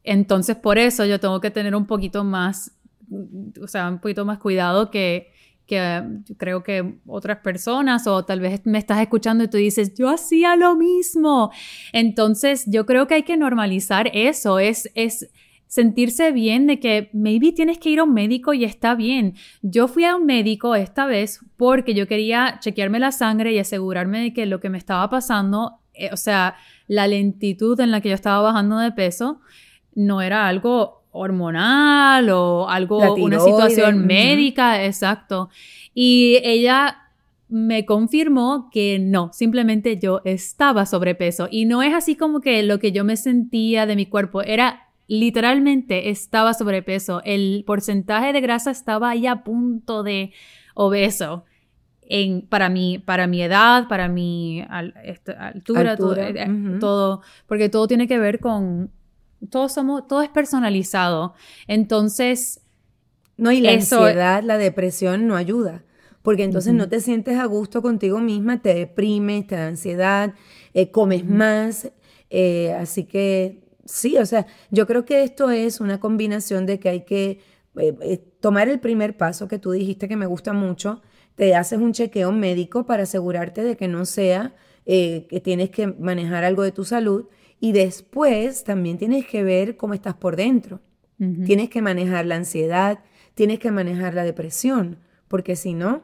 Entonces, 0.03 0.57
por 0.57 0.77
eso 0.77 1.05
yo 1.05 1.19
tengo 1.21 1.39
que 1.39 1.49
tener 1.49 1.73
un 1.73 1.85
poquito 1.85 2.25
más, 2.25 2.73
o 3.61 3.67
sea, 3.67 3.87
un 3.87 3.99
poquito 3.99 4.25
más 4.25 4.39
cuidado 4.39 4.91
que 4.91 5.30
creo 6.37 6.63
que 6.63 6.95
otras 7.05 7.37
personas 7.39 8.07
o 8.07 8.25
tal 8.25 8.39
vez 8.39 8.61
me 8.65 8.77
estás 8.77 8.99
escuchando 8.99 9.43
y 9.43 9.47
tú 9.47 9.57
dices, 9.57 9.93
yo 9.95 10.09
hacía 10.09 10.55
lo 10.55 10.75
mismo. 10.75 11.51
Entonces, 11.93 12.65
yo 12.67 12.85
creo 12.85 13.07
que 13.07 13.15
hay 13.15 13.23
que 13.23 13.37
normalizar 13.37 14.09
eso, 14.13 14.59
es, 14.59 14.89
es 14.95 15.29
sentirse 15.71 16.33
bien 16.33 16.67
de 16.67 16.81
que 16.81 17.09
maybe 17.13 17.53
tienes 17.53 17.77
que 17.77 17.89
ir 17.89 17.99
a 17.99 18.03
un 18.03 18.13
médico 18.13 18.53
y 18.53 18.65
está 18.65 18.93
bien. 18.93 19.35
Yo 19.61 19.87
fui 19.87 20.03
a 20.03 20.17
un 20.17 20.25
médico 20.25 20.75
esta 20.75 21.05
vez 21.05 21.39
porque 21.55 21.93
yo 21.93 22.07
quería 22.07 22.57
chequearme 22.59 22.99
la 22.99 23.13
sangre 23.13 23.53
y 23.53 23.59
asegurarme 23.59 24.19
de 24.21 24.33
que 24.33 24.45
lo 24.45 24.59
que 24.59 24.69
me 24.69 24.77
estaba 24.77 25.09
pasando, 25.09 25.79
eh, 25.93 26.09
o 26.11 26.17
sea, 26.17 26.55
la 26.87 27.07
lentitud 27.07 27.79
en 27.79 27.91
la 27.91 28.01
que 28.01 28.09
yo 28.09 28.15
estaba 28.15 28.41
bajando 28.41 28.79
de 28.79 28.91
peso, 28.91 29.39
no 29.95 30.21
era 30.21 30.45
algo 30.47 31.00
hormonal 31.11 32.29
o 32.29 32.69
algo, 32.69 33.15
una 33.15 33.39
situación 33.39 34.05
médica, 34.05 34.83
exacto. 34.85 35.49
Y 35.93 36.39
ella 36.43 36.97
me 37.49 37.85
confirmó 37.85 38.69
que 38.71 38.97
no, 38.97 39.29
simplemente 39.33 39.99
yo 39.99 40.21
estaba 40.23 40.85
sobrepeso 40.85 41.49
y 41.51 41.65
no 41.65 41.83
es 41.83 41.93
así 41.93 42.15
como 42.15 42.39
que 42.39 42.63
lo 42.63 42.79
que 42.79 42.93
yo 42.93 43.03
me 43.03 43.17
sentía 43.17 43.85
de 43.85 43.97
mi 43.97 44.05
cuerpo, 44.05 44.41
era 44.41 44.87
literalmente 45.07 46.09
estaba 46.09 46.53
sobrepeso, 46.53 47.21
el 47.25 47.65
porcentaje 47.67 48.31
de 48.31 48.39
grasa 48.39 48.71
estaba 48.71 49.09
ahí 49.09 49.27
a 49.27 49.43
punto 49.43 50.03
de 50.03 50.31
obeso. 50.73 51.43
En, 52.13 52.41
para, 52.41 52.67
mi, 52.67 52.99
para 52.99 53.25
mi 53.25 53.41
edad, 53.41 53.87
para 53.87 54.09
mi 54.09 54.61
altura, 54.69 55.95
Todo, 55.95 56.17
eh, 56.17 56.77
todo, 56.81 57.21
porque 57.47 57.69
todo 57.69 57.87
tiene 57.87 58.05
que 58.05 58.19
ver 58.19 58.41
con, 58.41 58.91
todo, 59.49 59.69
somos, 59.69 60.07
todo 60.07 60.21
es 60.21 60.29
personalizado. 60.29 61.33
Entonces... 61.67 62.61
No, 63.37 63.51
y 63.51 63.59
la 63.59 63.71
ansiedad, 63.71 64.43
la 64.43 64.57
depresión 64.57 65.25
no 65.25 65.35
ayuda. 65.35 65.83
Porque 66.21 66.43
entonces 66.43 66.73
no 66.73 66.87
te 66.87 66.99
sientes 66.99 67.39
a 67.39 67.45
gusto 67.45 67.81
contigo 67.81 68.19
misma, 68.19 68.61
te 68.61 68.73
deprimes, 68.73 69.47
te 69.47 69.55
da 69.55 69.67
ansiedad, 69.67 70.33
eh, 70.73 70.91
comes 70.91 71.25
más. 71.25 71.91
Eh, 72.29 72.73
así 72.73 73.05
que 73.05 73.63
sí, 73.85 74.17
o 74.17 74.25
sea, 74.25 74.45
yo 74.69 74.85
creo 74.85 75.05
que 75.05 75.23
esto 75.23 75.49
es 75.49 75.81
una 75.81 75.99
combinación 75.99 76.65
de 76.65 76.79
que 76.79 76.89
hay 76.89 77.01
que 77.01 77.39
eh, 77.77 78.23
tomar 78.39 78.69
el 78.69 78.79
primer 78.79 79.17
paso 79.17 79.47
que 79.47 79.57
tú 79.57 79.71
dijiste 79.71 80.07
que 80.07 80.15
me 80.15 80.27
gusta 80.27 80.53
mucho, 80.53 81.01
te 81.35 81.55
haces 81.55 81.79
un 81.79 81.93
chequeo 81.93 82.31
médico 82.31 82.85
para 82.85 83.03
asegurarte 83.03 83.63
de 83.63 83.75
que 83.75 83.87
no 83.87 84.05
sea 84.05 84.53
que 84.85 85.41
tienes 85.43 85.69
que 85.69 85.87
manejar 85.87 86.43
algo 86.43 86.63
de 86.63 86.71
tu 86.71 86.83
salud 86.83 87.27
y 87.61 87.71
después 87.71 88.65
también 88.65 88.97
tienes 88.97 89.27
que 89.27 89.43
ver 89.43 89.77
cómo 89.77 89.93
estás 89.93 90.15
por 90.15 90.35
dentro. 90.35 90.81
Tienes 91.45 91.69
que 91.69 91.83
manejar 91.83 92.25
la 92.25 92.35
ansiedad, 92.35 93.03
tienes 93.35 93.59
que 93.59 93.69
manejar 93.69 94.15
la 94.15 94.23
depresión, 94.23 94.97
porque 95.27 95.55
si 95.55 95.75
no, 95.75 96.01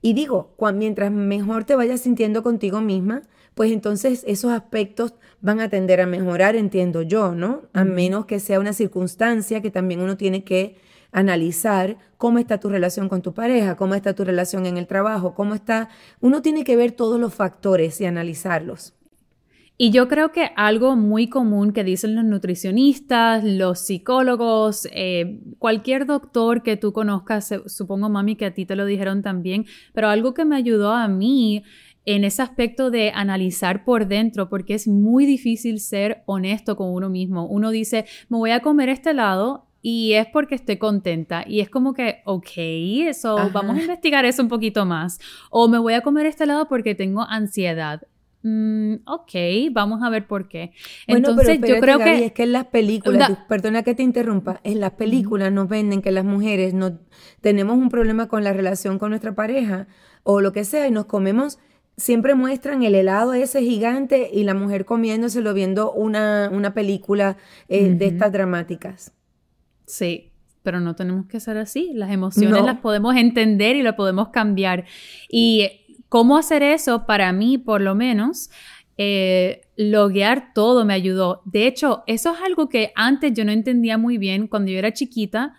y 0.00 0.12
digo, 0.12 0.54
mientras 0.74 1.10
mejor 1.10 1.64
te 1.64 1.74
vayas 1.74 2.02
sintiendo 2.02 2.44
contigo 2.44 2.80
misma, 2.80 3.22
pues 3.56 3.72
entonces 3.72 4.22
esos 4.28 4.52
aspectos 4.52 5.14
van 5.40 5.58
a 5.58 5.68
tender 5.68 6.00
a 6.00 6.06
mejorar, 6.06 6.54
entiendo 6.54 7.02
yo, 7.02 7.34
¿no? 7.34 7.62
A 7.72 7.82
menos 7.82 8.26
que 8.26 8.38
sea 8.38 8.60
una 8.60 8.72
circunstancia 8.72 9.60
que 9.60 9.72
también 9.72 10.00
uno 10.00 10.16
tiene 10.16 10.44
que 10.44 10.76
analizar 11.10 11.98
cómo 12.16 12.38
está 12.38 12.60
tu 12.60 12.68
relación 12.68 13.08
con 13.08 13.20
tu 13.20 13.34
pareja, 13.34 13.76
cómo 13.76 13.96
está 13.96 14.14
tu 14.14 14.24
relación 14.24 14.66
en 14.66 14.76
el 14.76 14.86
trabajo, 14.86 15.34
cómo 15.34 15.56
está... 15.56 15.88
Uno 16.20 16.40
tiene 16.42 16.62
que 16.62 16.76
ver 16.76 16.92
todos 16.92 17.18
los 17.18 17.34
factores 17.34 18.00
y 18.00 18.06
analizarlos. 18.06 18.94
Y 19.82 19.92
yo 19.92 20.08
creo 20.08 20.30
que 20.30 20.50
algo 20.56 20.94
muy 20.94 21.30
común 21.30 21.72
que 21.72 21.84
dicen 21.84 22.14
los 22.14 22.22
nutricionistas, 22.22 23.42
los 23.42 23.78
psicólogos, 23.78 24.86
eh, 24.92 25.40
cualquier 25.58 26.04
doctor 26.04 26.62
que 26.62 26.76
tú 26.76 26.92
conozcas, 26.92 27.54
supongo 27.64 28.10
mami 28.10 28.36
que 28.36 28.44
a 28.44 28.52
ti 28.52 28.66
te 28.66 28.76
lo 28.76 28.84
dijeron 28.84 29.22
también, 29.22 29.64
pero 29.94 30.10
algo 30.10 30.34
que 30.34 30.44
me 30.44 30.56
ayudó 30.56 30.92
a 30.92 31.08
mí 31.08 31.62
en 32.04 32.24
ese 32.24 32.42
aspecto 32.42 32.90
de 32.90 33.10
analizar 33.14 33.86
por 33.86 34.06
dentro, 34.06 34.50
porque 34.50 34.74
es 34.74 34.86
muy 34.86 35.24
difícil 35.24 35.80
ser 35.80 36.24
honesto 36.26 36.76
con 36.76 36.92
uno 36.92 37.08
mismo. 37.08 37.46
Uno 37.46 37.70
dice, 37.70 38.04
me 38.28 38.36
voy 38.36 38.50
a 38.50 38.60
comer 38.60 38.90
este 38.90 39.12
helado 39.12 39.70
y 39.80 40.12
es 40.12 40.26
porque 40.26 40.56
estoy 40.56 40.76
contenta. 40.76 41.42
Y 41.46 41.60
es 41.60 41.70
como 41.70 41.94
que, 41.94 42.20
ok, 42.26 42.50
eso, 43.08 43.50
vamos 43.50 43.78
a 43.78 43.80
investigar 43.80 44.26
eso 44.26 44.42
un 44.42 44.48
poquito 44.48 44.84
más. 44.84 45.18
O 45.50 45.68
me 45.68 45.78
voy 45.78 45.94
a 45.94 46.02
comer 46.02 46.26
este 46.26 46.44
helado 46.44 46.68
porque 46.68 46.94
tengo 46.94 47.22
ansiedad. 47.22 48.02
Mm, 48.42 48.94
ok, 49.04 49.32
vamos 49.72 50.02
a 50.02 50.08
ver 50.08 50.26
por 50.26 50.48
qué. 50.48 50.72
Entonces, 51.06 51.60
yo 51.60 51.78
creo 51.80 51.98
que. 51.98 52.24
Es 52.24 52.32
que 52.32 52.44
en 52.44 52.52
las 52.52 52.66
películas, 52.66 53.30
perdona 53.48 53.82
que 53.82 53.94
te 53.94 54.02
interrumpa, 54.02 54.60
en 54.64 54.80
las 54.80 54.92
películas 54.92 55.52
nos 55.52 55.68
venden 55.68 56.00
que 56.00 56.10
las 56.10 56.24
mujeres 56.24 56.72
no 56.72 56.98
tenemos 57.40 57.76
un 57.76 57.90
problema 57.90 58.28
con 58.28 58.42
la 58.42 58.52
relación 58.52 58.98
con 58.98 59.10
nuestra 59.10 59.34
pareja 59.34 59.88
o 60.22 60.40
lo 60.40 60.52
que 60.52 60.64
sea 60.64 60.86
y 60.86 60.90
nos 60.90 61.06
comemos. 61.06 61.58
Siempre 61.96 62.34
muestran 62.34 62.82
el 62.82 62.94
helado 62.94 63.34
ese 63.34 63.60
gigante 63.60 64.30
y 64.32 64.44
la 64.44 64.54
mujer 64.54 64.86
comiéndoselo 64.86 65.52
viendo 65.52 65.92
una, 65.92 66.48
una 66.50 66.72
película 66.72 67.36
eh, 67.68 67.90
de 67.90 68.06
estas 68.06 68.32
dramáticas. 68.32 69.12
Sí, 69.84 70.30
pero 70.62 70.80
no 70.80 70.94
tenemos 70.94 71.26
que 71.26 71.40
ser 71.40 71.58
así. 71.58 71.90
Las 71.94 72.10
emociones 72.10 72.64
las 72.64 72.78
podemos 72.78 73.16
entender 73.16 73.76
y 73.76 73.82
las 73.82 73.94
podemos 73.94 74.28
cambiar. 74.28 74.84
Y 75.28 75.79
cómo 76.10 76.36
hacer 76.36 76.62
eso, 76.62 77.06
para 77.06 77.32
mí 77.32 77.56
por 77.56 77.80
lo 77.80 77.94
menos, 77.94 78.50
eh, 78.98 79.62
loguear 79.76 80.52
todo 80.52 80.84
me 80.84 80.92
ayudó. 80.92 81.40
De 81.46 81.66
hecho, 81.66 82.02
eso 82.06 82.34
es 82.34 82.40
algo 82.42 82.68
que 82.68 82.92
antes 82.94 83.32
yo 83.32 83.46
no 83.46 83.52
entendía 83.52 83.96
muy 83.96 84.18
bien 84.18 84.46
cuando 84.46 84.70
yo 84.70 84.78
era 84.78 84.92
chiquita. 84.92 85.54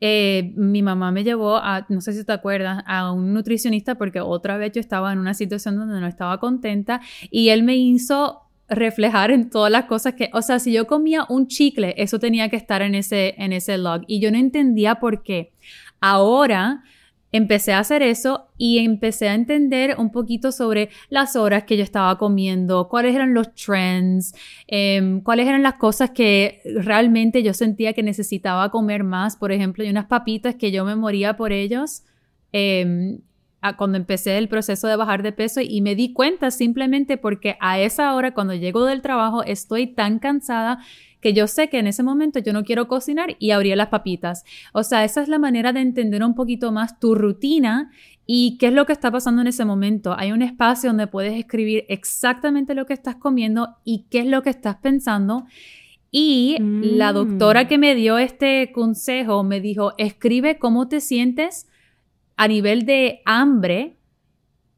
Eh, 0.00 0.54
mi 0.56 0.82
mamá 0.82 1.10
me 1.10 1.24
llevó 1.24 1.56
a, 1.56 1.84
no 1.88 2.00
sé 2.00 2.12
si 2.12 2.24
te 2.24 2.32
acuerdas, 2.32 2.82
a 2.86 3.12
un 3.12 3.34
nutricionista 3.34 3.96
porque 3.96 4.20
otra 4.20 4.56
vez 4.56 4.72
yo 4.72 4.80
estaba 4.80 5.12
en 5.12 5.18
una 5.18 5.34
situación 5.34 5.76
donde 5.76 6.00
no 6.00 6.06
estaba 6.06 6.38
contenta 6.38 7.00
y 7.30 7.48
él 7.48 7.64
me 7.64 7.76
hizo 7.76 8.42
reflejar 8.68 9.32
en 9.32 9.50
todas 9.50 9.72
las 9.72 9.86
cosas 9.86 10.14
que, 10.14 10.30
o 10.32 10.42
sea, 10.42 10.60
si 10.60 10.72
yo 10.72 10.86
comía 10.86 11.26
un 11.28 11.48
chicle, 11.48 11.94
eso 11.98 12.20
tenía 12.20 12.48
que 12.48 12.56
estar 12.56 12.82
en 12.82 12.94
ese, 12.94 13.34
en 13.36 13.52
ese 13.52 13.76
log 13.78 14.02
y 14.06 14.20
yo 14.20 14.30
no 14.30 14.38
entendía 14.38 14.94
por 14.94 15.24
qué. 15.24 15.52
Ahora 16.00 16.84
empecé 17.32 17.72
a 17.72 17.80
hacer 17.80 18.02
eso 18.02 18.48
y 18.56 18.78
empecé 18.78 19.28
a 19.28 19.34
entender 19.34 19.96
un 19.98 20.10
poquito 20.10 20.52
sobre 20.52 20.88
las 21.10 21.36
horas 21.36 21.64
que 21.64 21.76
yo 21.76 21.84
estaba 21.84 22.16
comiendo, 22.18 22.88
cuáles 22.88 23.14
eran 23.14 23.34
los 23.34 23.54
trends, 23.54 24.34
em, 24.66 25.20
cuáles 25.20 25.46
eran 25.46 25.62
las 25.62 25.74
cosas 25.74 26.10
que 26.10 26.62
realmente 26.64 27.42
yo 27.42 27.52
sentía 27.54 27.92
que 27.92 28.02
necesitaba 28.02 28.70
comer 28.70 29.04
más. 29.04 29.36
Por 29.36 29.52
ejemplo, 29.52 29.84
hay 29.84 29.90
unas 29.90 30.06
papitas 30.06 30.54
que 30.54 30.70
yo 30.70 30.84
me 30.84 30.96
moría 30.96 31.36
por 31.36 31.52
ellos. 31.52 32.02
Em, 32.52 33.20
cuando 33.76 33.98
empecé 33.98 34.38
el 34.38 34.48
proceso 34.48 34.86
de 34.86 34.96
bajar 34.96 35.22
de 35.22 35.32
peso 35.32 35.60
y 35.60 35.80
me 35.80 35.94
di 35.94 36.12
cuenta 36.12 36.50
simplemente 36.50 37.16
porque 37.16 37.56
a 37.60 37.78
esa 37.78 38.14
hora 38.14 38.32
cuando 38.32 38.54
llego 38.54 38.84
del 38.84 39.02
trabajo 39.02 39.42
estoy 39.42 39.88
tan 39.88 40.20
cansada 40.20 40.78
que 41.20 41.32
yo 41.32 41.46
sé 41.46 41.68
que 41.68 41.78
en 41.78 41.86
ese 41.86 42.02
momento 42.02 42.38
yo 42.38 42.52
no 42.52 42.64
quiero 42.64 42.88
cocinar 42.88 43.36
y 43.38 43.50
abría 43.50 43.76
las 43.76 43.88
papitas. 43.88 44.44
O 44.72 44.82
sea, 44.82 45.04
esa 45.04 45.22
es 45.22 45.28
la 45.28 45.38
manera 45.38 45.72
de 45.72 45.80
entender 45.80 46.22
un 46.22 46.34
poquito 46.34 46.72
más 46.72 47.00
tu 47.00 47.14
rutina 47.14 47.90
y 48.26 48.58
qué 48.58 48.66
es 48.68 48.72
lo 48.72 48.86
que 48.86 48.92
está 48.92 49.10
pasando 49.10 49.40
en 49.42 49.48
ese 49.48 49.64
momento. 49.64 50.14
Hay 50.16 50.32
un 50.32 50.42
espacio 50.42 50.90
donde 50.90 51.06
puedes 51.06 51.34
escribir 51.34 51.84
exactamente 51.88 52.74
lo 52.74 52.86
que 52.86 52.92
estás 52.92 53.16
comiendo 53.16 53.76
y 53.84 54.06
qué 54.10 54.20
es 54.20 54.26
lo 54.26 54.42
que 54.42 54.50
estás 54.50 54.76
pensando. 54.76 55.46
Y 56.10 56.56
la 56.60 57.12
doctora 57.12 57.64
mm. 57.64 57.68
que 57.68 57.78
me 57.78 57.94
dio 57.94 58.18
este 58.18 58.72
consejo 58.72 59.42
me 59.44 59.60
dijo, 59.60 59.94
escribe 59.98 60.58
cómo 60.58 60.88
te 60.88 61.00
sientes 61.00 61.68
a 62.36 62.48
nivel 62.48 62.86
de 62.86 63.20
hambre 63.24 63.96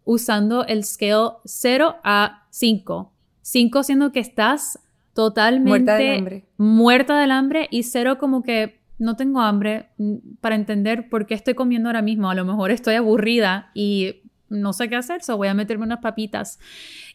usando 0.04 0.64
el 0.64 0.84
scale 0.84 1.30
0 1.44 1.96
a 2.02 2.46
5. 2.50 3.12
5 3.42 3.82
siendo 3.82 4.12
que 4.12 4.20
estás 4.20 4.78
totalmente 5.14 5.68
muerta 5.68 5.96
del 5.96 6.18
hambre. 6.18 6.44
Muerta 6.56 7.20
del 7.20 7.30
hambre 7.30 7.68
y 7.70 7.82
cero 7.82 8.18
como 8.18 8.42
que 8.42 8.80
no 8.98 9.16
tengo 9.16 9.40
hambre 9.40 9.88
mm, 9.98 10.16
para 10.40 10.54
entender 10.54 11.08
por 11.08 11.26
qué 11.26 11.34
estoy 11.34 11.54
comiendo 11.54 11.88
ahora 11.88 12.02
mismo. 12.02 12.30
A 12.30 12.34
lo 12.34 12.44
mejor 12.44 12.70
estoy 12.70 12.94
aburrida 12.94 13.70
y 13.74 14.22
no 14.48 14.72
sé 14.72 14.88
qué 14.88 14.96
hacer, 14.96 15.22
so 15.22 15.36
voy 15.36 15.48
a 15.48 15.54
meterme 15.54 15.84
unas 15.84 16.00
papitas. 16.00 16.58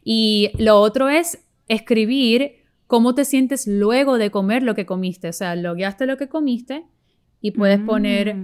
Y 0.03 0.51
lo 0.57 0.79
otro 0.79 1.09
es 1.09 1.45
escribir 1.67 2.63
cómo 2.87 3.15
te 3.15 3.25
sientes 3.25 3.67
luego 3.67 4.17
de 4.17 4.31
comer 4.31 4.63
lo 4.63 4.75
que 4.75 4.85
comiste. 4.85 5.29
O 5.29 5.33
sea, 5.33 5.55
logueaste 5.55 6.05
lo 6.05 6.17
que 6.17 6.27
comiste 6.27 6.85
y 7.41 7.51
puedes 7.51 7.79
poner 7.79 8.35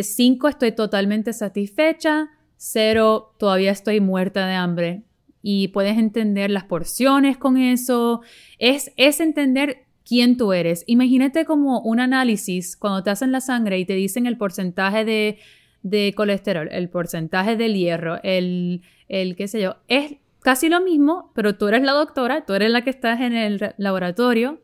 5 0.00 0.46
mm. 0.46 0.50
estoy 0.50 0.72
totalmente 0.72 1.32
satisfecha, 1.32 2.30
0 2.56 3.34
todavía 3.38 3.70
estoy 3.70 4.00
muerta 4.00 4.46
de 4.46 4.54
hambre 4.54 5.07
y 5.42 5.68
puedes 5.68 5.98
entender 5.98 6.50
las 6.50 6.64
porciones 6.64 7.36
con 7.36 7.56
eso. 7.56 8.22
Es, 8.58 8.92
es 8.96 9.20
entender 9.20 9.86
quién 10.04 10.36
tú 10.36 10.52
eres. 10.52 10.84
Imagínate 10.86 11.44
como 11.44 11.80
un 11.80 12.00
análisis 12.00 12.76
cuando 12.76 13.02
te 13.02 13.10
hacen 13.10 13.32
la 13.32 13.40
sangre 13.40 13.78
y 13.78 13.84
te 13.84 13.94
dicen 13.94 14.26
el 14.26 14.38
porcentaje 14.38 15.04
de, 15.04 15.38
de 15.82 16.14
colesterol, 16.16 16.68
el 16.72 16.88
porcentaje 16.88 17.56
del 17.56 17.74
hierro, 17.74 18.18
el, 18.22 18.82
el 19.08 19.36
qué 19.36 19.48
sé 19.48 19.60
yo. 19.60 19.76
Es 19.86 20.14
casi 20.40 20.68
lo 20.68 20.80
mismo, 20.80 21.30
pero 21.34 21.56
tú 21.56 21.68
eres 21.68 21.82
la 21.82 21.92
doctora, 21.92 22.46
tú 22.46 22.54
eres 22.54 22.70
la 22.70 22.82
que 22.82 22.90
estás 22.90 23.20
en 23.20 23.34
el 23.34 23.74
laboratorio 23.76 24.62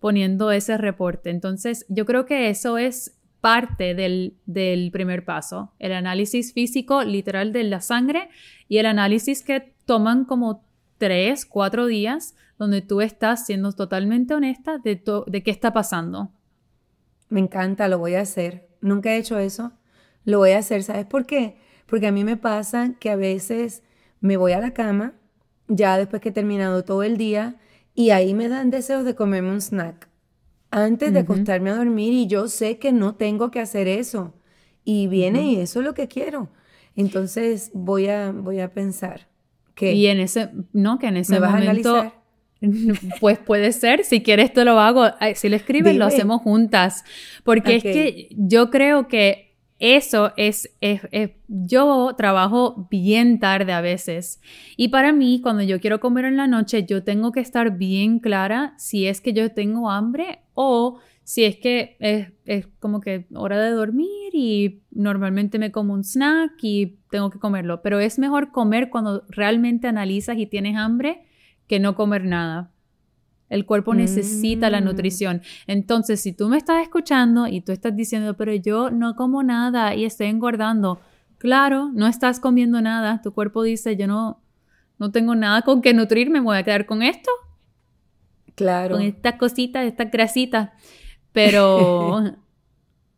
poniendo 0.00 0.50
ese 0.50 0.76
reporte. 0.78 1.30
Entonces, 1.30 1.86
yo 1.88 2.04
creo 2.04 2.26
que 2.26 2.50
eso 2.50 2.76
es 2.76 3.16
parte 3.42 3.94
del, 3.96 4.38
del, 4.46 4.92
primer 4.92 5.24
paso, 5.24 5.74
el 5.80 5.92
análisis 5.92 6.52
físico 6.52 7.02
literal 7.02 7.52
de 7.52 7.64
la 7.64 7.80
sangre 7.80 8.30
y 8.68 8.78
el 8.78 8.86
análisis 8.86 9.42
que 9.42 9.74
toman 9.84 10.24
como 10.24 10.64
tres, 10.96 11.44
cuatro 11.44 11.86
días 11.86 12.36
donde 12.56 12.82
tú 12.82 13.00
estás 13.00 13.44
siendo 13.44 13.72
totalmente 13.72 14.34
honesta 14.34 14.78
de, 14.78 15.02
de 15.26 15.42
qué 15.42 15.50
está 15.50 15.72
pasando. 15.72 16.30
Me 17.30 17.40
encanta, 17.40 17.88
lo 17.88 17.98
voy 17.98 18.14
a 18.14 18.20
hacer. 18.20 18.68
Nunca 18.80 19.10
he 19.10 19.18
hecho 19.18 19.40
eso. 19.40 19.72
Lo 20.24 20.38
voy 20.38 20.52
a 20.52 20.58
hacer. 20.58 20.84
¿Sabes 20.84 21.06
por 21.06 21.26
qué? 21.26 21.58
Porque 21.86 22.06
a 22.06 22.12
mí 22.12 22.22
me 22.22 22.36
pasa 22.36 22.94
que 23.00 23.10
a 23.10 23.16
veces 23.16 23.82
me 24.20 24.36
voy 24.36 24.52
a 24.52 24.60
la 24.60 24.72
cama, 24.72 25.14
ya 25.66 25.98
después 25.98 26.22
que 26.22 26.28
he 26.28 26.32
terminado 26.32 26.84
todo 26.84 27.02
el 27.02 27.16
día, 27.16 27.56
y 27.92 28.10
ahí 28.10 28.34
me 28.34 28.48
dan 28.48 28.70
deseos 28.70 29.04
de 29.04 29.16
comerme 29.16 29.50
un 29.50 29.60
snack 29.60 30.11
antes 30.72 31.12
de 31.12 31.20
acostarme 31.20 31.70
a 31.70 31.76
dormir 31.76 32.12
y 32.12 32.26
yo 32.26 32.48
sé 32.48 32.78
que 32.78 32.92
no 32.92 33.14
tengo 33.14 33.50
que 33.50 33.60
hacer 33.60 33.86
eso. 33.86 34.34
Y 34.84 35.06
viene 35.06 35.46
y 35.46 35.56
eso 35.56 35.78
es 35.80 35.86
lo 35.86 35.94
que 35.94 36.08
quiero. 36.08 36.50
Entonces 36.96 37.70
voy 37.72 38.08
a, 38.08 38.32
voy 38.32 38.58
a 38.60 38.72
pensar 38.72 39.28
que... 39.74 39.92
Y 39.92 40.08
en 40.08 40.18
ese, 40.18 40.50
no, 40.72 40.98
que 40.98 41.06
en 41.06 41.18
ese 41.18 41.38
momento... 41.38 42.12
Pues 43.18 43.38
puede 43.38 43.72
ser, 43.72 44.04
si 44.04 44.22
quieres 44.22 44.52
te 44.52 44.64
lo 44.64 44.78
hago, 44.78 45.06
si 45.34 45.48
lo 45.48 45.56
escribes 45.56 45.96
lo 45.96 46.04
hacemos 46.04 46.42
juntas, 46.42 47.04
porque 47.42 47.74
es 47.74 47.82
que 47.82 48.28
yo 48.36 48.70
creo 48.70 49.08
que 49.08 49.51
eso 49.84 50.32
es, 50.36 50.70
yo 51.48 52.14
trabajo 52.16 52.86
bien 52.88 53.40
tarde 53.40 53.72
a 53.72 53.80
veces 53.80 54.40
y 54.76 54.88
para 54.88 55.12
mí 55.12 55.40
cuando 55.42 55.64
yo 55.64 55.80
quiero 55.80 55.98
comer 55.98 56.24
en 56.26 56.36
la 56.36 56.46
noche 56.46 56.86
yo 56.86 57.02
tengo 57.02 57.32
que 57.32 57.40
estar 57.40 57.76
bien 57.76 58.20
clara 58.20 58.74
si 58.78 59.08
es 59.08 59.20
que 59.20 59.32
yo 59.32 59.50
tengo 59.50 59.90
hambre 59.90 60.38
o 60.54 61.00
si 61.24 61.42
es 61.42 61.56
que 61.56 61.96
es, 61.98 62.28
es, 62.44 62.68
como 62.78 63.00
que 63.00 63.26
hora 63.34 63.60
de 63.60 63.72
dormir 63.72 64.32
y 64.32 64.82
normalmente 64.92 65.58
me 65.58 65.72
como 65.72 65.94
un 65.94 66.04
snack 66.04 66.52
y 66.62 66.98
tengo 67.10 67.30
que 67.30 67.40
comerlo, 67.40 67.82
pero 67.82 67.98
es 67.98 68.20
mejor 68.20 68.52
comer 68.52 68.88
cuando 68.88 69.24
realmente 69.30 69.88
analizas 69.88 70.38
y 70.38 70.46
tienes 70.46 70.76
hambre 70.76 71.24
que 71.66 71.80
no 71.80 71.96
comer 71.96 72.24
nada. 72.24 72.71
El 73.52 73.66
cuerpo 73.66 73.92
necesita 73.92 74.70
la 74.70 74.80
mm. 74.80 74.84
nutrición. 74.84 75.42
Entonces, 75.66 76.22
si 76.22 76.32
tú 76.32 76.48
me 76.48 76.56
estás 76.56 76.82
escuchando 76.82 77.46
y 77.46 77.60
tú 77.60 77.72
estás 77.72 77.94
diciendo, 77.94 78.34
pero 78.34 78.54
yo 78.54 78.90
no 78.90 79.14
como 79.14 79.42
nada 79.42 79.94
y 79.94 80.06
estoy 80.06 80.28
engordando, 80.28 81.00
claro, 81.36 81.90
no 81.92 82.06
estás 82.06 82.40
comiendo 82.40 82.80
nada. 82.80 83.20
Tu 83.20 83.34
cuerpo 83.34 83.62
dice, 83.62 83.94
yo 83.94 84.06
no, 84.06 84.40
no 84.98 85.10
tengo 85.10 85.34
nada 85.34 85.60
con 85.60 85.82
que 85.82 85.92
nutrirme, 85.92 86.40
me 86.40 86.46
voy 86.46 86.56
a 86.56 86.62
quedar 86.62 86.86
con 86.86 87.02
esto. 87.02 87.30
Claro. 88.54 88.96
Con 88.96 89.02
estas 89.02 89.34
cositas, 89.34 89.84
estas 89.84 90.10
grasitas. 90.10 90.70
Pero 91.32 92.22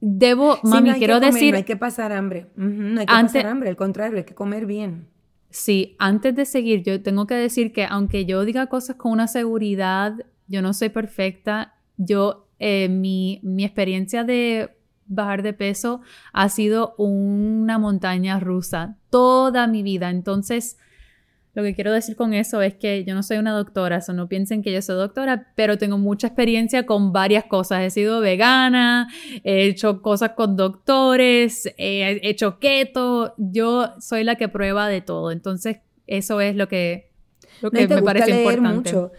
debo, 0.01 0.59
mami, 0.65 0.95
quiero 0.95 1.21
decir... 1.21 1.53
No 1.53 1.59
hay 1.59 1.65
que 1.65 1.77
pasar 1.77 2.11
hambre. 2.11 2.51
no 2.57 2.99
hay 2.99 3.07
que 3.07 3.13
pasar 3.13 3.47
hambre, 3.47 3.69
al 3.69 3.77
contrario, 3.77 4.19
hay 4.19 4.25
que 4.25 4.35
comer 4.35 4.67
bien. 4.67 5.14
Sí, 5.55 5.95
antes 6.01 6.35
de 6.35 6.47
seguir, 6.47 6.83
yo 6.83 7.01
tengo 7.01 7.29
que 7.29 7.37
decir 7.37 7.73
que 7.73 7.85
aunque 7.85 8.27
yo 8.27 8.45
diga 8.45 8.67
cosas 8.67 8.97
con 8.97 9.13
una 9.13 9.29
seguridad, 9.29 10.15
yo 10.49 10.63
no 10.63 10.75
soy 10.75 10.89
perfecta, 10.89 11.77
yo, 11.97 12.49
eh, 12.59 12.89
mi, 12.89 13.39
mi 13.45 13.65
experiencia 13.65 14.25
de 14.25 14.77
bajar 15.07 15.45
de 15.45 15.53
peso 15.53 16.01
ha 16.33 16.49
sido 16.49 16.97
una 16.99 17.79
montaña 17.79 18.41
rusa 18.41 18.97
toda 19.11 19.69
mi 19.69 19.85
vida. 19.85 20.11
Entonces, 20.11 20.77
lo 21.55 21.63
que 21.63 21.75
quiero 21.75 21.93
decir 21.93 22.17
con 22.17 22.35
eso 22.35 22.63
es 22.63 22.75
que 22.75 23.05
yo 23.05 23.15
no 23.15 23.23
soy 23.23 23.39
una 23.39 23.53
doctora, 23.53 24.01
o 24.07 24.13
no 24.13 24.29
piensen 24.29 24.63
que 24.63 24.73
yo 24.73 24.83
soy 24.83 24.97
doctora, 24.97 25.53
pero 25.55 25.79
tengo 25.79 25.99
mucha 25.99 26.27
experiencia 26.27 26.85
con 26.85 27.13
varias 27.13 27.45
cosas. 27.45 27.83
He 27.83 27.91
sido 27.91 28.21
vegana, 28.21 29.09
he 29.45 29.67
hecho 29.67 30.03
cosas 30.03 30.31
con 30.31 30.57
doctores, 30.57 31.73
he 31.79 32.21
hecho 32.29 32.59
keto, 32.59 33.35
yo 33.39 33.93
soy 34.01 34.25
la 34.25 34.35
que 34.35 34.49
prueba 34.49 34.89
de 34.89 35.01
todo. 35.01 35.31
Entonces, 35.31 35.79
eso 36.09 36.41
es 36.41 36.57
lo 36.57 36.67
que, 36.67 37.13
lo 37.63 37.71
que 37.71 37.87
me 37.87 38.03
parece 38.03 38.39
importante. 38.39 38.93
Mucho. 38.93 39.13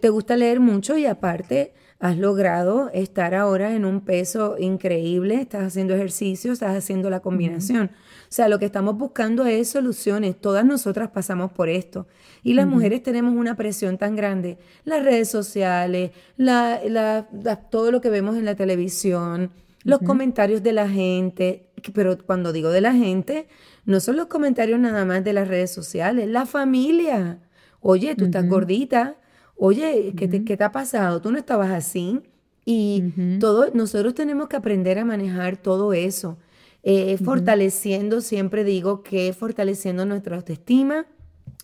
te 0.00 0.08
gusta 0.08 0.36
leer 0.36 0.60
mucho 0.60 0.96
y 0.96 1.04
aparte 1.04 1.74
has 2.04 2.18
logrado 2.18 2.90
estar 2.92 3.34
ahora 3.34 3.74
en 3.74 3.86
un 3.86 4.02
peso 4.02 4.56
increíble, 4.58 5.40
estás 5.40 5.62
haciendo 5.62 5.94
ejercicio, 5.94 6.52
estás 6.52 6.76
haciendo 6.76 7.08
la 7.08 7.20
combinación. 7.20 7.86
O 7.86 8.26
sea, 8.28 8.50
lo 8.50 8.58
que 8.58 8.66
estamos 8.66 8.98
buscando 8.98 9.46
es 9.46 9.70
soluciones. 9.70 10.38
Todas 10.38 10.66
nosotras 10.66 11.08
pasamos 11.08 11.52
por 11.52 11.70
esto. 11.70 12.06
Y 12.42 12.52
las 12.52 12.66
mujeres 12.66 13.02
tenemos 13.02 13.34
una 13.34 13.56
presión 13.56 13.96
tan 13.96 14.16
grande. 14.16 14.58
Las 14.84 15.02
redes 15.02 15.30
sociales, 15.30 16.10
la, 16.36 17.26
todo 17.70 17.90
lo 17.90 18.02
que 18.02 18.10
vemos 18.10 18.36
en 18.36 18.44
la 18.44 18.54
televisión, 18.54 19.50
los 19.82 20.00
comentarios 20.00 20.62
de 20.62 20.74
la 20.74 20.90
gente. 20.90 21.70
Pero 21.94 22.18
cuando 22.18 22.52
digo 22.52 22.68
de 22.68 22.82
la 22.82 22.92
gente, 22.92 23.48
no 23.86 23.98
son 24.00 24.16
los 24.16 24.26
comentarios 24.26 24.78
nada 24.78 25.06
más 25.06 25.24
de 25.24 25.32
las 25.32 25.48
redes 25.48 25.72
sociales, 25.72 26.28
la 26.28 26.44
familia. 26.44 27.38
Oye, 27.80 28.14
tú 28.14 28.26
estás 28.26 28.46
gordita. 28.46 29.16
Oye, 29.56 30.12
¿qué 30.16 30.28
te, 30.28 30.44
¿qué 30.44 30.56
te 30.56 30.64
ha 30.64 30.72
pasado? 30.72 31.20
Tú 31.20 31.30
no 31.30 31.38
estabas 31.38 31.70
así. 31.70 32.20
Y 32.64 33.38
todo, 33.40 33.66
nosotros 33.74 34.14
tenemos 34.14 34.48
que 34.48 34.56
aprender 34.56 34.98
a 34.98 35.04
manejar 35.04 35.56
todo 35.58 35.92
eso. 35.92 36.38
Eh, 36.82 37.18
fortaleciendo, 37.18 38.20
siempre 38.20 38.64
digo 38.64 39.02
que 39.02 39.32
fortaleciendo 39.32 40.04
nuestra 40.04 40.36
autoestima, 40.36 41.06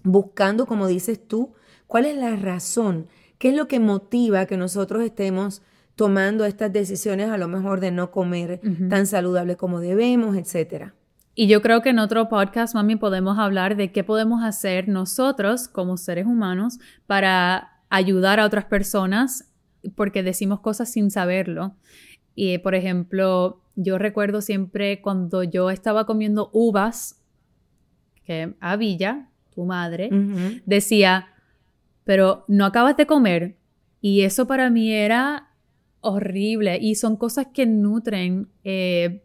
buscando, 0.03 0.67
como 0.67 0.87
dices 0.87 1.21
tú, 1.27 1.53
cuál 1.87 2.07
es 2.07 2.17
la 2.17 2.37
razón, 2.37 3.07
qué 3.39 3.51
es 3.51 3.55
lo 3.55 3.69
que 3.69 3.81
motiva 3.81 4.47
que 4.47 4.57
nosotros 4.57 5.03
estemos 5.03 5.63
tomando 5.95 6.47
estas 6.47 6.73
decisiones 6.73 7.29
a 7.29 7.37
lo 7.37 7.49
mejor 7.49 7.81
de 7.81 7.91
no 7.91 8.11
comer 8.11 8.61
tan 8.89 9.07
saludable 9.07 9.57
como 9.57 9.81
debemos, 9.81 10.37
etcétera. 10.37 10.95
Y 11.35 11.47
yo 11.47 11.61
creo 11.61 11.83
que 11.83 11.91
en 11.91 11.99
otro 11.99 12.29
podcast, 12.29 12.75
mami, 12.75 12.97
podemos 12.97 13.39
hablar 13.39 13.77
de 13.77 13.93
qué 13.93 14.03
podemos 14.05 14.43
hacer 14.43 14.89
nosotros 14.89 15.69
como 15.69 15.99
seres 15.99 16.27
humanos 16.27 16.79
para 17.07 17.80
ayudar 17.91 18.41
a 18.41 18.47
otras 18.47 18.65
personas, 18.65 19.53
porque 19.95 20.23
decimos 20.23 20.61
cosas 20.61 20.91
sin 20.91 21.11
saberlo. 21.11 21.75
Y, 22.35 22.59
por 22.59 22.75
ejemplo, 22.75 23.61
yo 23.77 23.99
recuerdo 23.99 24.41
siempre 24.41 25.03
cuando 25.03 25.43
yo 25.43 25.71
estaba 25.71 26.07
comiendo 26.07 26.51
uvas, 26.53 27.21
que 28.25 28.55
a 28.61 28.77
Villa, 28.77 29.29
tu 29.55 29.65
madre, 29.65 30.09
decía, 30.65 31.29
pero 32.05 32.45
no 32.49 32.65
acabas 32.65 32.97
de 32.97 33.07
comer. 33.07 33.57
Y 34.01 34.23
eso 34.23 34.47
para 34.47 34.71
mí 34.71 34.93
era 34.93 35.51
horrible. 36.01 36.79
Y 36.81 36.95
son 36.95 37.17
cosas 37.17 37.49
que 37.53 37.67
nutren, 37.67 38.49
eh, 38.65 39.23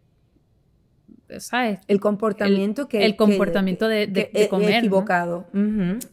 ¿sabes? 1.38 1.80
El 1.88 2.00
comportamiento 2.00 2.88
que... 2.88 3.06
El 3.06 3.16
comportamiento 3.16 3.88
de, 3.88 4.08
de, 4.08 4.48
comer. 4.50 4.80
Equivocado. 4.80 5.46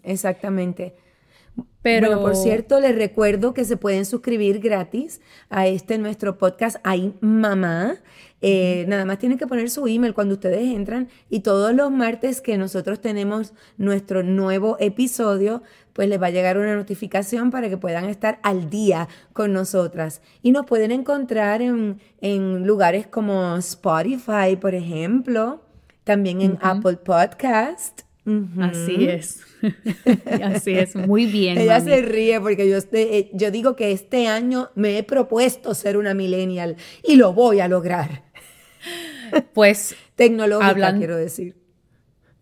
Exactamente. 0.02 0.94
Pero... 1.82 2.06
Bueno, 2.06 2.22
por 2.22 2.36
cierto, 2.36 2.78
les 2.80 2.94
recuerdo 2.94 3.54
que 3.54 3.64
se 3.64 3.76
pueden 3.76 4.04
suscribir 4.04 4.60
gratis 4.60 5.20
a 5.50 5.66
este 5.66 5.98
nuestro 5.98 6.38
podcast 6.38 6.76
Ay 6.84 7.12
Mamá. 7.20 7.96
Eh, 8.40 8.84
nada 8.88 9.04
más 9.04 9.18
tienen 9.18 9.38
que 9.38 9.46
poner 9.46 9.70
su 9.70 9.86
email 9.86 10.14
cuando 10.14 10.34
ustedes 10.34 10.74
entran 10.74 11.08
y 11.30 11.40
todos 11.40 11.72
los 11.74 11.92
martes 11.92 12.40
que 12.40 12.58
nosotros 12.58 13.00
tenemos 13.00 13.52
nuestro 13.78 14.24
nuevo 14.24 14.76
episodio, 14.80 15.62
pues 15.92 16.08
les 16.08 16.20
va 16.20 16.26
a 16.26 16.30
llegar 16.30 16.58
una 16.58 16.74
notificación 16.74 17.50
para 17.50 17.68
que 17.68 17.76
puedan 17.76 18.06
estar 18.06 18.40
al 18.42 18.68
día 18.68 19.08
con 19.32 19.52
nosotras. 19.52 20.22
Y 20.42 20.50
nos 20.50 20.66
pueden 20.66 20.90
encontrar 20.90 21.62
en, 21.62 22.00
en 22.20 22.66
lugares 22.66 23.06
como 23.06 23.56
Spotify, 23.56 24.56
por 24.60 24.74
ejemplo, 24.74 25.62
también 26.04 26.40
en 26.40 26.58
Apple 26.62 26.96
Podcast. 26.96 28.02
Así 28.60 29.08
es. 29.08 29.40
Así 30.42 30.72
es, 30.72 30.94
muy 30.94 31.26
bien. 31.26 31.58
Ella 31.58 31.80
se 31.80 32.02
ríe 32.02 32.40
porque 32.40 32.68
yo, 32.68 32.76
este, 32.76 33.30
yo 33.32 33.50
digo 33.50 33.74
que 33.74 33.92
este 33.92 34.28
año 34.28 34.70
me 34.74 34.98
he 34.98 35.02
propuesto 35.02 35.74
ser 35.74 35.96
una 35.96 36.14
millennial 36.14 36.76
y 37.02 37.16
lo 37.16 37.32
voy 37.32 37.60
a 37.60 37.68
lograr. 37.68 38.24
Pues. 39.54 39.96
Tecnológica, 40.14 40.94
quiero 40.98 41.16
decir. 41.16 41.56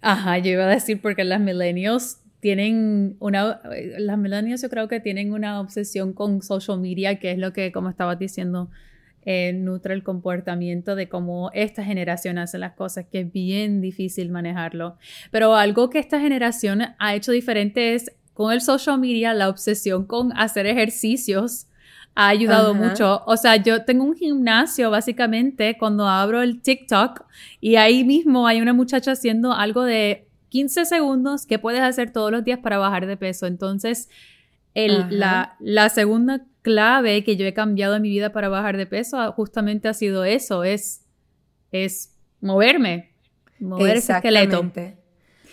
Ajá, 0.01 0.39
yo 0.39 0.51
iba 0.51 0.65
a 0.65 0.69
decir 0.69 1.01
porque 1.01 1.23
las 1.23 1.41
millennials 1.41 2.21
tienen 2.41 3.17
una. 3.21 3.61
Las 3.99 4.19
millennials 4.19 4.63
yo 4.63 4.69
creo 4.71 4.89
que 4.89 4.99
tienen 4.99 5.33
una 5.33 5.61
obsesión 5.61 6.13
con 6.13 6.43
social 6.43 6.81
media, 6.81 7.21
que 7.21 7.31
es 7.31 7.39
lo 7.39 7.53
que, 7.53 7.71
como 7.71 7.91
estabas 7.91 8.19
diciendo, 8.19 8.71
eh, 9.33 9.53
nutre 9.53 9.95
el 9.95 10.03
comportamiento 10.03 10.97
de 10.97 11.09
cómo 11.09 11.53
esta 11.55 11.85
generación 11.85 12.37
hace 12.37 12.59
las 12.59 12.73
cosas, 12.73 13.07
que 13.07 13.21
es 13.21 13.33
bien 13.33 13.81
difícil 13.81 14.29
manejarlo. 14.29 14.97
Pero 15.31 15.55
algo 15.55 15.89
que 15.89 16.01
esta 16.01 16.19
generación 16.19 16.83
ha 16.99 17.15
hecho 17.15 17.31
diferente 17.31 17.95
es 17.95 18.11
con 18.35 18.53
el 18.53 18.61
social 18.61 18.99
media, 18.99 19.33
la 19.33 19.49
obsesión 19.49 20.05
con 20.05 20.37
hacer 20.37 20.67
ejercicios 20.67 21.69
ha 22.17 22.27
ayudado 22.27 22.75
mucho. 22.75 23.23
O 23.25 23.37
sea, 23.37 23.55
yo 23.55 23.85
tengo 23.85 24.03
un 24.03 24.17
gimnasio 24.17 24.91
básicamente 24.91 25.79
cuando 25.79 26.09
abro 26.09 26.43
el 26.43 26.61
TikTok 26.61 27.23
y 27.61 27.77
ahí 27.77 28.03
mismo 28.03 28.49
hay 28.49 28.61
una 28.61 28.73
muchacha 28.73 29.13
haciendo 29.13 29.53
algo 29.53 29.85
de 29.85 30.27
15 30.49 30.87
segundos 30.87 31.47
que 31.47 31.61
puedes 31.61 31.83
hacer 31.83 32.13
todos 32.13 32.33
los 32.33 32.43
días 32.43 32.59
para 32.59 32.79
bajar 32.79 33.07
de 33.07 33.17
peso. 33.17 33.47
Entonces, 33.47 34.09
el, 34.75 35.07
la, 35.21 35.55
la, 35.61 35.89
segunda 35.89 36.45
clave 36.63 37.25
que 37.25 37.37
yo 37.37 37.47
he 37.47 37.55
cambiado 37.55 37.97
en 37.97 38.03
mi 38.03 38.11
vida 38.11 38.33
para 38.33 38.49
bajar 38.49 38.77
de 38.77 38.87
peso 38.87 39.33
justamente 39.33 39.89
ha 39.89 39.95
sido 39.95 40.25
eso, 40.25 40.65
es, 40.65 41.07
es 41.73 42.17
moverme, 42.41 43.11
mover 43.59 43.97
ese 43.97 44.13
esqueleto. 44.13 44.71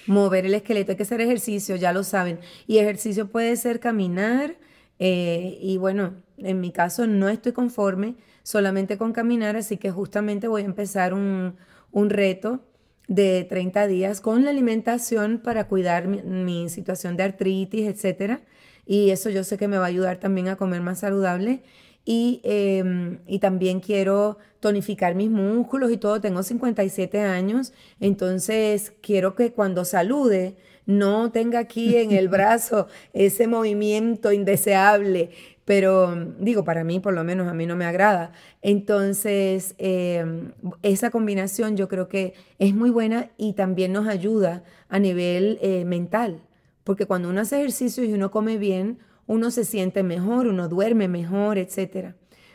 Mover 0.06 0.46
el 0.46 0.54
esqueleto, 0.54 0.92
hay 0.92 0.96
que 0.96 1.04
hacer 1.04 1.20
ejercicio, 1.20 1.76
ya 1.76 1.92
lo 1.92 2.02
saben. 2.04 2.40
Y 2.66 2.78
ejercicio 2.78 3.28
puede 3.28 3.58
ser 3.58 3.82
caminar, 3.82 4.56
eh, 5.00 5.58
y 5.62 5.76
bueno, 5.78 6.14
en 6.38 6.62
mi 6.62 6.72
caso 6.72 7.08
no 7.08 7.28
estoy 7.28 7.52
conforme 7.52 8.16
solamente 8.42 8.98
con 8.98 9.12
caminar, 9.12 9.58
así 9.58 9.76
que 9.76 9.92
justamente 9.92 10.48
voy 10.48 10.62
a 10.62 10.66
empezar 10.66 11.14
un, 11.14 11.58
un 11.92 12.10
reto 12.10 12.62
de 13.10 13.46
30 13.50 13.88
días 13.88 14.22
con 14.22 14.46
la 14.46 14.52
alimentación 14.52 15.40
para 15.40 15.68
cuidar 15.68 16.08
mi 16.08 16.70
situación 16.70 17.18
de 17.18 17.24
artritis, 17.24 17.88
etcétera 17.88 18.42
y 18.88 19.12
eso 19.12 19.30
yo 19.30 19.44
sé 19.44 19.58
que 19.58 19.68
me 19.68 19.78
va 19.78 19.86
a 19.86 19.90
ayudar 19.90 20.18
también 20.18 20.48
a 20.48 20.56
comer 20.56 20.82
más 20.82 21.00
saludable. 21.00 21.62
Y, 22.06 22.40
em, 22.46 23.20
y, 23.28 23.40
también 23.40 23.82
quiero 23.82 24.38
tonificar 24.62 25.14
mis 25.14 25.30
músculos 25.30 25.92
y 25.92 25.98
todo. 25.98 26.22
Tengo 26.22 26.42
57 26.42 27.20
años, 27.20 27.74
entonces 28.00 28.94
quiero 29.02 29.36
que 29.36 29.52
cuando 29.52 29.84
salude 29.84 30.56
no 30.86 31.32
tenga 31.32 31.60
aquí 31.60 31.98
en 31.98 32.14
el 32.14 32.30
brazo 32.30 32.88
ese 33.12 33.48
movimiento 33.48 34.32
indeseable. 34.32 35.32
Pero 35.66 36.16
digo, 36.40 36.64
para 36.64 36.86
mí 36.86 37.02
por 37.02 37.14
lo 37.14 37.26
menos 37.26 37.50
a 37.50 37.54
mí 37.54 37.66
no 37.66 37.76
me 37.76 37.84
agrada. 37.84 38.32
Entonces, 38.62 39.76
em, 39.78 40.54
esa 40.82 41.10
combinación 41.10 41.76
yo 41.76 41.90
creo 41.90 42.08
que 42.08 42.34
es 42.58 42.74
muy 42.74 42.90
buena 42.90 43.32
y 43.38 43.52
también 43.52 43.92
nos 43.92 44.08
ayuda 44.08 44.64
a 44.88 45.00
nivel 45.00 45.60
eh, 45.62 45.84
mental 45.84 46.47
porque 46.88 47.06
cuando 47.06 47.28
uno 47.30 47.42
hace 47.42 47.58
ejercicio 47.58 48.06
y 48.06 48.14
uno 48.14 48.32
come 48.32 48.58
bien, 48.58 49.00
uno 49.26 49.52
se 49.52 49.66
siente 49.66 50.04
mejor, 50.04 50.48
uno 50.48 50.70
duerme 50.70 51.10
mejor, 51.10 51.58
etc. 51.58 52.14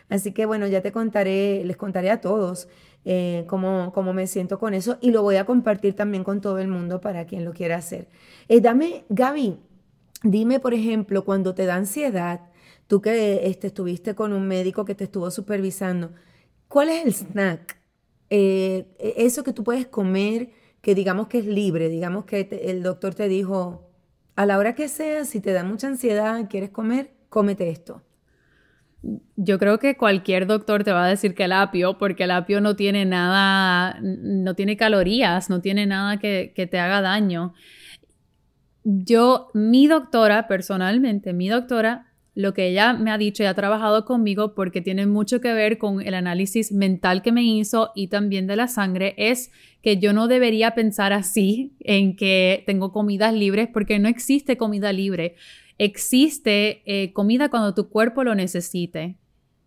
Así 0.09 0.33
que 0.33 0.47
bueno, 0.47 0.67
ya 0.67 0.81
te 0.81 0.91
contaré, 0.91 1.63
les 1.67 1.77
contaré 1.77 2.11
a 2.11 2.23
todos 2.23 2.67
eh, 3.05 3.45
cómo, 3.47 3.93
me 4.15 4.27
siento 4.27 4.59
con 4.59 4.73
eso 4.73 4.97
y 5.03 5.11
lo 5.11 5.21
voy 5.21 5.37
a 5.37 5.45
compartir 5.45 5.93
también 5.93 6.25
con 6.25 6.41
todo 6.41 6.59
el 6.61 6.69
mundo 6.69 6.99
para 7.03 7.27
quien 7.27 7.45
lo 7.45 7.53
quiera 7.53 7.77
hacer. 7.77 8.09
Eh, 8.49 8.63
dame, 8.63 9.05
Gaby, 9.11 9.59
dime 10.23 10.61
por 10.61 10.73
ejemplo, 10.73 11.27
cuando 11.27 11.55
te 11.55 11.67
da 11.67 11.75
ansiedad, 11.75 12.41
tú 12.87 13.03
que 13.03 13.47
este, 13.47 13.67
estuviste 13.67 14.15
con 14.15 14.33
un 14.33 14.49
médico 14.49 14.87
que 14.87 14.95
te 14.95 15.05
estuvo 15.05 15.31
supervisando, 15.31 16.11
¿cuál 16.69 16.89
es 16.89 17.05
el 17.05 17.13
snack? 17.13 17.77
Eh, 18.31 18.87
e, 18.99 19.27
eso 19.27 19.45
que 19.45 19.53
tú 19.53 19.63
puedes 19.63 19.87
comer, 19.89 20.49
que 20.81 20.95
digamos 20.95 21.29
que 21.29 21.41
es 21.41 21.45
libre, 21.45 21.91
digamos 21.91 22.25
que 22.25 22.49
el 22.63 22.83
doctor 22.83 23.15
te 23.15 23.29
dijo, 23.29 23.92
a 24.37 24.47
la 24.47 24.59
hora 24.59 24.75
que 24.75 24.89
sea, 24.89 25.25
si 25.25 25.41
te 25.41 25.53
da 25.53 25.65
mucha 25.65 25.89
ansiedad, 25.89 26.49
quieres 26.49 26.71
comer, 26.71 27.11
cómete 27.29 27.71
esto. 27.71 28.03
yo 29.37 29.59
creo 29.59 29.79
que 29.79 29.97
cualquier 29.97 30.47
doctor 30.47 30.85
te 30.85 30.93
va 30.93 31.05
a 31.05 31.09
decir 31.09 31.35
que 31.35 31.45
el 31.45 31.53
apio, 31.53 31.99
porque 31.99 32.25
el 32.25 32.31
apio 32.31 32.61
no 32.61 32.77
tiene 32.77 33.05
nada, 33.05 33.99
no 34.01 34.55
tiene 34.55 34.77
calorías, 34.77 35.51
no 35.51 35.61
tiene 35.61 35.87
nada 35.87 36.19
que, 36.19 36.53
que 36.55 36.67
te 36.67 36.79
haga 36.79 37.01
daño. 37.01 37.55
Yo, 38.85 39.51
mi 39.55 39.87
doctora, 39.89 40.49
personalmente, 40.49 41.33
mi 41.33 41.49
doctora, 41.49 42.12
lo 42.35 42.55
que 42.55 42.69
ella 42.69 42.95
me 42.95 43.11
ha 43.11 43.19
dicho 43.19 43.43
y 43.43 43.47
ha 43.47 43.55
trabajado 43.55 44.05
conmigo 44.05 44.55
porque 44.55 44.81
tiene 44.81 45.07
mucho 45.07 45.41
que 45.41 45.53
ver 45.53 45.79
con 45.79 46.01
el 46.01 46.15
análisis 46.15 46.73
mental 46.73 47.23
que 47.23 47.33
me 47.33 47.43
hizo 47.43 47.91
y 47.95 48.09
también 48.09 48.47
de 48.47 48.57
la 48.57 48.69
sangre, 48.69 49.15
es 49.19 49.51
que 49.83 49.99
yo 49.99 50.13
no 50.13 50.29
debería 50.29 50.75
pensar 50.75 51.13
así 51.13 51.73
en 51.81 52.17
que 52.17 52.63
tengo 52.67 52.93
comidas 52.93 53.35
libres 53.35 53.69
porque 53.73 53.99
no 53.99 54.09
existe 54.09 54.57
comida 54.57 54.93
libre 54.93 55.37
existe 55.79 56.83
eh, 56.87 57.13
comida 57.13 57.49
cuando 57.49 57.75
tu 57.75 57.89
cuerpo 57.89 58.23
lo 58.25 58.35
necesite. 58.35 59.17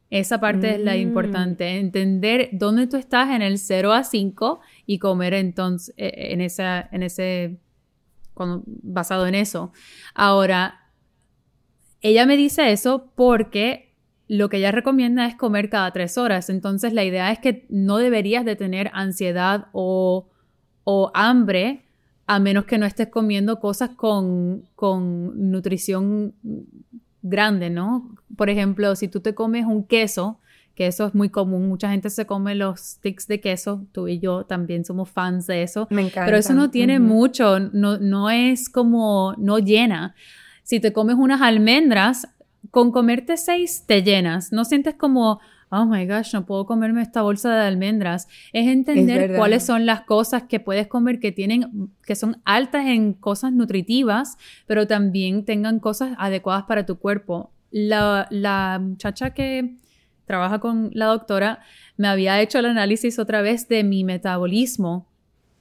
Esa 0.10 0.39
parte 0.39 0.75
es 0.75 0.80
la 0.80 0.93
mm. 0.93 0.99
importante, 0.99 1.78
entender 1.78 2.49
dónde 2.54 2.88
tú 2.88 2.95
estás 2.95 3.32
en 3.32 3.41
el 3.41 3.58
0 3.58 3.91
a 3.91 4.04
5 4.04 4.62
y 4.86 4.99
comer 4.99 5.34
entonces 5.34 5.93
eh, 5.97 6.32
en, 6.32 6.41
esa, 6.41 6.88
en 6.91 7.04
ese, 7.04 7.58
basado 8.36 9.28
en 9.28 9.36
eso. 9.36 9.73
Ahora, 10.13 10.85
ella 12.09 12.25
me 12.25 12.37
dice 12.37 12.71
eso 12.71 13.11
porque 13.15 13.93
lo 14.27 14.49
que 14.49 14.57
ella 14.57 14.71
recomienda 14.71 15.25
es 15.25 15.35
comer 15.35 15.69
cada 15.69 15.91
tres 15.91 16.17
horas. 16.17 16.49
Entonces 16.49 16.93
la 16.93 17.03
idea 17.03 17.31
es 17.31 17.39
que 17.39 17.65
no 17.69 17.97
deberías 17.97 18.45
de 18.45 18.55
tener 18.55 18.89
ansiedad 18.93 19.67
o, 19.71 20.27
o 20.83 21.11
hambre 21.13 21.83
a 22.27 22.39
menos 22.39 22.65
que 22.65 22.77
no 22.77 22.85
estés 22.85 23.07
comiendo 23.09 23.59
cosas 23.59 23.91
con, 23.91 24.63
con 24.75 25.51
nutrición 25.51 26.33
grande, 27.21 27.69
¿no? 27.69 28.15
Por 28.35 28.49
ejemplo, 28.49 28.95
si 28.95 29.07
tú 29.07 29.19
te 29.19 29.35
comes 29.35 29.65
un 29.65 29.83
queso, 29.83 30.39
que 30.73 30.87
eso 30.87 31.05
es 31.07 31.15
muy 31.15 31.29
común, 31.29 31.67
mucha 31.67 31.89
gente 31.89 32.09
se 32.09 32.25
come 32.25 32.55
los 32.55 32.79
sticks 32.79 33.27
de 33.27 33.39
queso, 33.39 33.85
tú 33.91 34.07
y 34.07 34.19
yo 34.19 34.43
también 34.45 34.85
somos 34.85 35.09
fans 35.09 35.47
de 35.47 35.63
eso, 35.63 35.87
Me 35.89 36.01
encanta. 36.01 36.25
pero 36.25 36.37
eso 36.37 36.53
no 36.53 36.69
tiene 36.69 36.99
mucho, 36.99 37.59
no, 37.59 37.97
no 37.97 38.29
es 38.29 38.69
como, 38.69 39.35
no 39.37 39.59
llena. 39.59 40.15
Si 40.65 40.80
te 40.80 40.91
comes 40.93 41.15
unas 41.15 41.43
almendras, 41.43 42.28
con 42.71 42.91
comerte 42.91 43.38
seis 43.38 43.84
te 43.86 44.01
llenas, 44.01 44.51
no 44.51 44.65
sientes 44.65 44.95
como, 44.95 45.39
oh 45.69 45.86
my 45.86 46.08
gosh, 46.08 46.34
no 46.34 46.47
puedo 46.47 46.65
comerme 46.65 47.04
esta 47.04 47.21
bolsa 47.21 47.54
de 47.56 47.67
almendras. 47.67 48.28
Es 48.51 48.67
entender 48.67 49.36
cuáles 49.38 49.63
son 49.63 49.86
las 49.86 50.01
cosas 50.01 50.43
que 50.43 50.60
puedes 50.60 50.88
comer 50.88 51.19
que 51.19 51.32
tienen, 51.32 51.91
que 52.04 52.15
son 52.15 52.41
altas 52.45 52.88
en 52.88 53.13
cosas 53.13 53.54
nutritivas, 53.54 54.39
pero 54.65 54.88
también 54.88 55.45
tengan 55.45 55.80
cosas 55.80 56.15
adecuadas 56.17 56.63
para 56.63 56.84
tu 56.84 56.97
cuerpo. 56.97 57.51
La, 57.69 58.25
la 58.32 58.80
muchacha 58.82 59.36
que 59.36 59.75
trabaja 60.25 60.58
con 60.58 60.89
la 60.95 61.06
doctora 61.06 61.60
me 61.95 62.08
había 62.08 62.41
hecho 62.41 62.58
el 62.58 62.65
análisis 62.65 63.19
otra 63.19 63.43
vez 63.43 63.67
de 63.67 63.84
mi 63.84 64.04
metabolismo. 64.04 65.06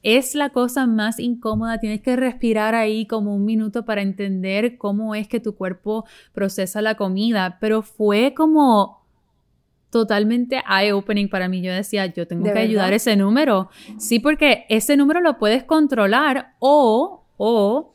Es 0.05 0.35
la 0.35 0.51
cosa 0.51 0.87
más 0.87 1.19
incómoda, 1.19 1.81
tienes 1.81 2.03
que 2.03 2.15
respirar 2.15 2.75
ahí 2.75 3.07
como 3.07 3.35
un 3.35 3.45
minuto 3.45 3.85
para 3.85 4.03
entender 4.03 4.77
cómo 4.77 5.15
es 5.15 5.27
que 5.27 5.41
tu 5.41 5.57
cuerpo 5.57 6.05
procesa 6.33 6.83
la 6.83 6.95
comida, 6.95 7.57
pero 7.59 7.83
fue 7.83 8.35
como 8.37 9.03
totalmente 9.95 10.63
eye-opening 10.69 11.29
para 11.29 11.49
mí. 11.49 11.63
Yo 11.63 11.73
decía, 11.73 12.07
yo 12.07 12.27
tengo 12.27 12.53
que 12.53 12.59
ayudar 12.59 12.93
ese 12.93 13.17
número. 13.17 13.71
Sí, 13.97 14.19
porque 14.19 14.67
ese 14.69 14.97
número 14.97 15.21
lo 15.21 15.39
puedes 15.39 15.65
controlar 15.65 16.55
o, 16.59 17.25
o 17.37 17.93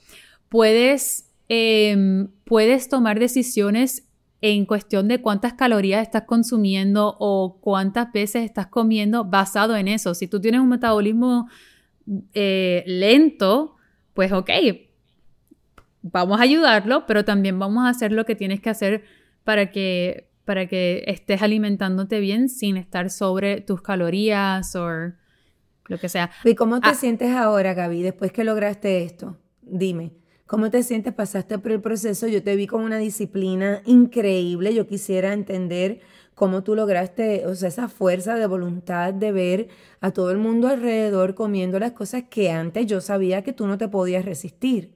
puedes, 0.48 1.30
em, 1.48 2.30
puedes 2.46 2.90
tomar 2.90 3.20
decisiones 3.20 4.08
en 4.42 4.66
cuestión 4.66 5.08
de 5.10 5.22
cuántas 5.22 5.54
calorías 5.54 6.02
estás 6.02 6.24
consumiendo 6.24 7.18
o 7.20 7.60
cuántas 7.60 8.12
veces 8.14 8.46
estás 8.46 8.68
comiendo 8.68 9.26
basado 9.26 9.76
en 9.76 9.90
eso. 9.90 10.16
Si 10.16 10.28
tú 10.28 10.40
tienes 10.40 10.62
un 10.62 10.70
metabolismo 10.70 11.50
eh, 12.34 12.84
lento, 12.88 13.76
pues 14.14 14.32
ok, 14.32 14.50
vamos 16.02 16.40
a 16.40 16.44
ayudarlo, 16.44 17.06
pero 17.06 17.26
también 17.26 17.60
vamos 17.60 17.86
a 17.86 17.90
hacer 17.90 18.12
lo 18.12 18.26
que 18.26 18.36
tienes 18.36 18.62
que 18.62 18.70
hacer 18.70 19.04
para 19.44 19.72
que 19.72 20.30
para 20.46 20.66
que 20.66 21.04
estés 21.06 21.44
alimentándote 21.44 22.20
bien 22.20 22.50
sin 22.50 22.76
estar 22.76 23.12
sobre 23.12 23.62
tus 23.62 23.84
calorías 23.84 24.76
o 24.76 24.90
lo 25.86 25.98
que 26.00 26.10
sea. 26.10 26.32
¿Y 26.44 26.56
cómo 26.56 26.80
te 26.80 26.90
ah. 26.90 26.96
sientes 26.96 27.36
ahora, 27.36 27.76
Gaby, 27.76 28.02
después 28.02 28.32
que 28.32 28.44
lograste 28.44 29.04
esto? 29.04 29.38
Dime. 29.62 30.14
¿Cómo 30.48 30.72
te 30.72 30.82
sientes? 30.82 31.14
Pasaste 31.14 31.60
por 31.60 31.72
el 31.72 31.82
proceso. 31.82 32.28
Yo 32.28 32.42
te 32.42 32.56
vi 32.56 32.66
con 32.66 32.82
una 32.82 32.98
disciplina 32.98 33.84
increíble. 33.86 34.74
Yo 34.74 34.88
quisiera 34.88 35.34
entender 35.34 36.02
cómo 36.40 36.64
tú 36.64 36.74
lograste, 36.74 37.46
o 37.48 37.54
sea, 37.54 37.68
esa 37.68 37.90
fuerza 37.90 38.36
de 38.36 38.48
voluntad 38.48 39.14
de 39.14 39.34
ver 39.34 39.68
a 40.00 40.12
todo 40.12 40.32
el 40.32 40.38
mundo 40.38 40.70
alrededor 40.70 41.36
comiendo 41.36 41.80
las 41.80 41.92
cosas 41.92 42.24
que 42.30 42.50
antes 42.50 42.88
yo 42.88 43.02
sabía 43.02 43.44
que 43.44 43.52
tú 43.52 43.68
no 43.68 43.78
te 43.78 43.90
podías 43.90 44.24
resistir. 44.24 44.94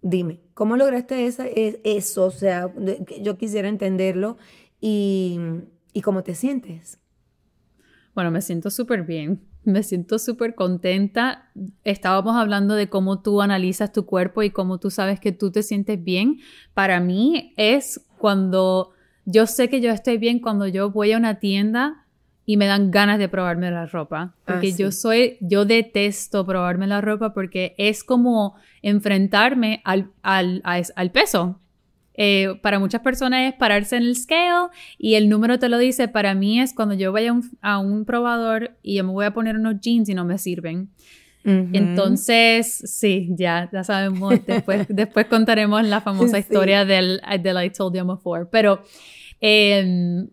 Dime, 0.00 0.40
¿cómo 0.54 0.78
lograste 0.78 1.26
esa, 1.26 1.46
eso? 1.46 2.24
O 2.24 2.30
sea, 2.30 2.72
yo 3.20 3.36
quisiera 3.36 3.68
entenderlo 3.68 4.38
y, 4.80 5.38
cómo 6.02 6.22
te 6.22 6.34
sientes. 6.34 6.98
Bueno, 8.14 8.30
me 8.30 8.40
siento 8.40 8.70
súper 8.70 9.02
bien, 9.02 9.42
me 9.64 9.82
siento 9.82 10.18
súper 10.18 10.54
contenta. 10.54 11.52
Estábamos 11.84 12.36
hablando 12.36 12.74
de 12.74 12.88
cómo 12.88 13.20
tú 13.20 13.42
analizas 13.42 13.92
tu 13.92 14.06
cuerpo 14.06 14.42
y 14.42 14.48
cómo 14.48 14.78
tú 14.78 14.88
sabes 14.88 15.20
que 15.20 15.30
tú 15.30 15.52
te 15.52 15.62
sientes 15.62 16.02
bien. 16.02 16.38
Para 16.72 17.00
mí 17.00 17.52
es 17.58 18.00
cuando 18.16 18.94
yo 19.30 19.46
sé 19.46 19.68
que 19.68 19.82
yo 19.82 19.90
estoy 19.90 20.16
bien 20.16 20.38
cuando 20.38 20.66
yo 20.66 20.90
voy 20.90 21.12
a 21.12 21.18
una 21.18 21.38
tienda 21.38 22.06
y 22.46 22.56
me 22.56 22.64
dan 22.64 22.90
ganas 22.90 23.18
de 23.18 23.28
probarme 23.28 23.70
la 23.70 23.84
ropa. 23.84 24.34
Porque 24.46 24.68
ah, 24.72 24.76
yo 24.78 24.90
soy, 24.90 25.36
yo 25.42 25.66
detesto 25.66 26.46
probarme 26.46 26.86
la 26.86 27.02
ropa 27.02 27.34
porque 27.34 27.74
es 27.76 28.04
como 28.04 28.54
enfrentarme 28.80 29.82
al, 29.84 30.10
al, 30.22 30.62
al 30.64 31.10
peso. 31.10 31.60
Eh, 32.14 32.54
para 32.62 32.78
muchas 32.78 33.02
personas 33.02 33.52
es 33.52 33.54
pararse 33.58 33.98
en 33.98 34.04
el 34.04 34.16
scale 34.16 34.70
y 34.96 35.16
el 35.16 35.28
número 35.28 35.58
te 35.58 35.68
lo 35.68 35.76
dice. 35.76 36.08
Para 36.08 36.32
mí 36.32 36.58
es 36.58 36.72
cuando 36.72 36.94
yo 36.94 37.12
vaya 37.12 37.34
a 37.60 37.78
un, 37.78 38.06
probador 38.06 38.78
y 38.82 38.94
yo 38.94 39.04
me 39.04 39.12
voy 39.12 39.26
a 39.26 39.34
poner 39.34 39.56
unos 39.56 39.78
jeans 39.82 40.08
y 40.08 40.14
no 40.14 40.24
me 40.24 40.38
sirven. 40.38 40.88
Entonces, 41.44 42.82
sí, 42.84 43.28
ya, 43.30 43.68
ya 43.70 43.84
sabemos. 43.84 44.34
Después, 44.46 44.86
después 44.88 45.26
contaremos 45.26 45.84
la 45.84 46.00
famosa 46.00 46.38
historia 46.38 46.86
del, 46.86 47.20
del 47.42 47.62
I 47.62 47.68
told 47.70 47.94
you 47.94 48.06
before. 48.06 48.46
Pero 48.50 48.82
eh, 49.40 50.26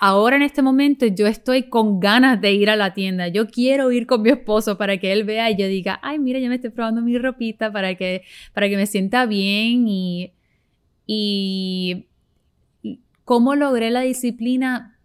ahora 0.00 0.36
en 0.36 0.42
este 0.42 0.62
momento 0.62 1.06
yo 1.06 1.26
estoy 1.26 1.64
con 1.64 2.00
ganas 2.00 2.40
de 2.40 2.52
ir 2.52 2.70
a 2.70 2.76
la 2.76 2.92
tienda. 2.92 3.28
Yo 3.28 3.48
quiero 3.48 3.90
ir 3.92 4.06
con 4.06 4.22
mi 4.22 4.30
esposo 4.30 4.76
para 4.76 4.98
que 4.98 5.12
él 5.12 5.24
vea 5.24 5.50
y 5.50 5.56
yo 5.56 5.66
diga, 5.66 5.98
ay, 6.02 6.18
mira, 6.18 6.38
ya 6.38 6.48
me 6.48 6.56
estoy 6.56 6.70
probando 6.70 7.02
mi 7.02 7.16
ropita 7.18 7.72
para 7.72 7.94
que, 7.94 8.22
para 8.52 8.68
que 8.68 8.76
me 8.76 8.86
sienta 8.86 9.26
bien 9.26 9.88
y, 9.88 10.32
y 11.06 12.06
cómo 13.24 13.54
logré 13.54 13.90
la 13.90 14.02
disciplina. 14.02 14.98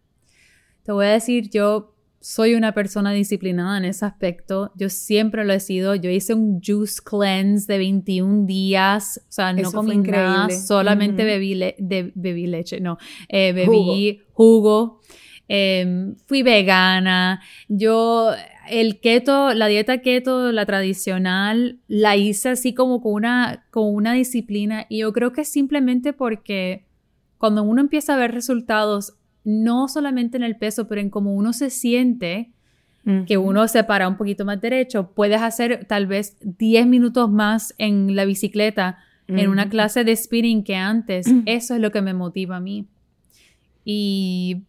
Te 0.84 0.92
voy 0.92 1.06
a 1.06 1.10
decir, 1.10 1.50
yo 1.50 1.95
soy 2.26 2.56
una 2.56 2.74
persona 2.74 3.12
disciplinada 3.12 3.78
en 3.78 3.86
ese 3.86 4.04
aspecto. 4.04 4.72
Yo 4.76 4.90
siempre 4.90 5.46
lo 5.46 5.54
he 5.54 5.60
sido. 5.60 5.94
Yo 5.94 6.10
hice 6.10 6.34
un 6.34 6.60
juice 6.60 7.00
cleanse 7.06 7.72
de 7.72 7.78
21 7.78 8.48
días. 8.48 9.22
O 9.30 9.32
sea, 9.32 9.54
no 9.54 9.72
comí 9.72 9.98
nada, 9.98 10.50
solamente 10.50 11.24
bebí, 11.24 11.54
de, 11.54 12.12
bebí 12.16 12.48
leche, 12.48 12.80
no, 12.80 12.98
eh, 13.30 13.54
bebí 13.54 14.24
jugo. 14.34 15.02
Em, 15.48 16.16
fui 16.26 16.42
vegana. 16.42 17.44
Yo, 17.68 18.32
el 18.72 19.00
keto, 19.00 19.54
la 19.54 19.68
dieta 19.68 20.02
keto, 20.02 20.52
la 20.52 20.66
tradicional, 20.66 21.80
la 21.88 22.16
hice 22.16 22.50
así 22.50 22.74
como 22.74 23.04
con 23.04 23.14
una, 23.14 23.68
con 23.70 23.94
una 23.94 24.14
disciplina. 24.14 24.88
Y 24.90 25.02
yo 25.02 25.14
creo 25.14 25.32
que 25.32 25.46
simplemente 25.46 26.12
porque 26.12 26.88
cuando 27.38 27.62
uno 27.62 27.82
empieza 27.82 28.16
a 28.16 28.18
ver 28.18 28.32
resultados 28.32 29.14
no 29.46 29.88
solamente 29.88 30.36
en 30.36 30.44
el 30.44 30.58
peso, 30.58 30.88
pero 30.88 31.00
en 31.00 31.10
cómo 31.10 31.34
uno 31.34 31.54
se 31.54 31.70
siente, 31.70 32.52
que 33.28 33.38
uno 33.38 33.68
se 33.68 33.84
para 33.84 34.08
un 34.08 34.18
poquito 34.18 34.46
más 34.46 34.60
derecho, 34.60 35.12
puedes 35.12 35.40
hacer 35.40 35.86
tal 35.86 36.08
vez 36.08 36.38
10 36.42 36.88
minutos 36.88 37.30
más 37.30 37.76
en 37.78 38.16
la 38.16 38.26
bicicleta, 38.26 38.98
en 39.28 39.50
una 39.50 39.70
clase 39.70 40.04
de 40.04 40.16
spinning 40.16 40.64
que 40.64 40.76
antes. 40.76 41.28
Eso 41.46 41.76
es 41.76 41.82
lo 41.82 41.92
que 41.92 42.02
me 42.02 42.16
motiva 42.16 42.58
a 42.58 42.60
mí. 42.60 42.88
Y 43.84 44.64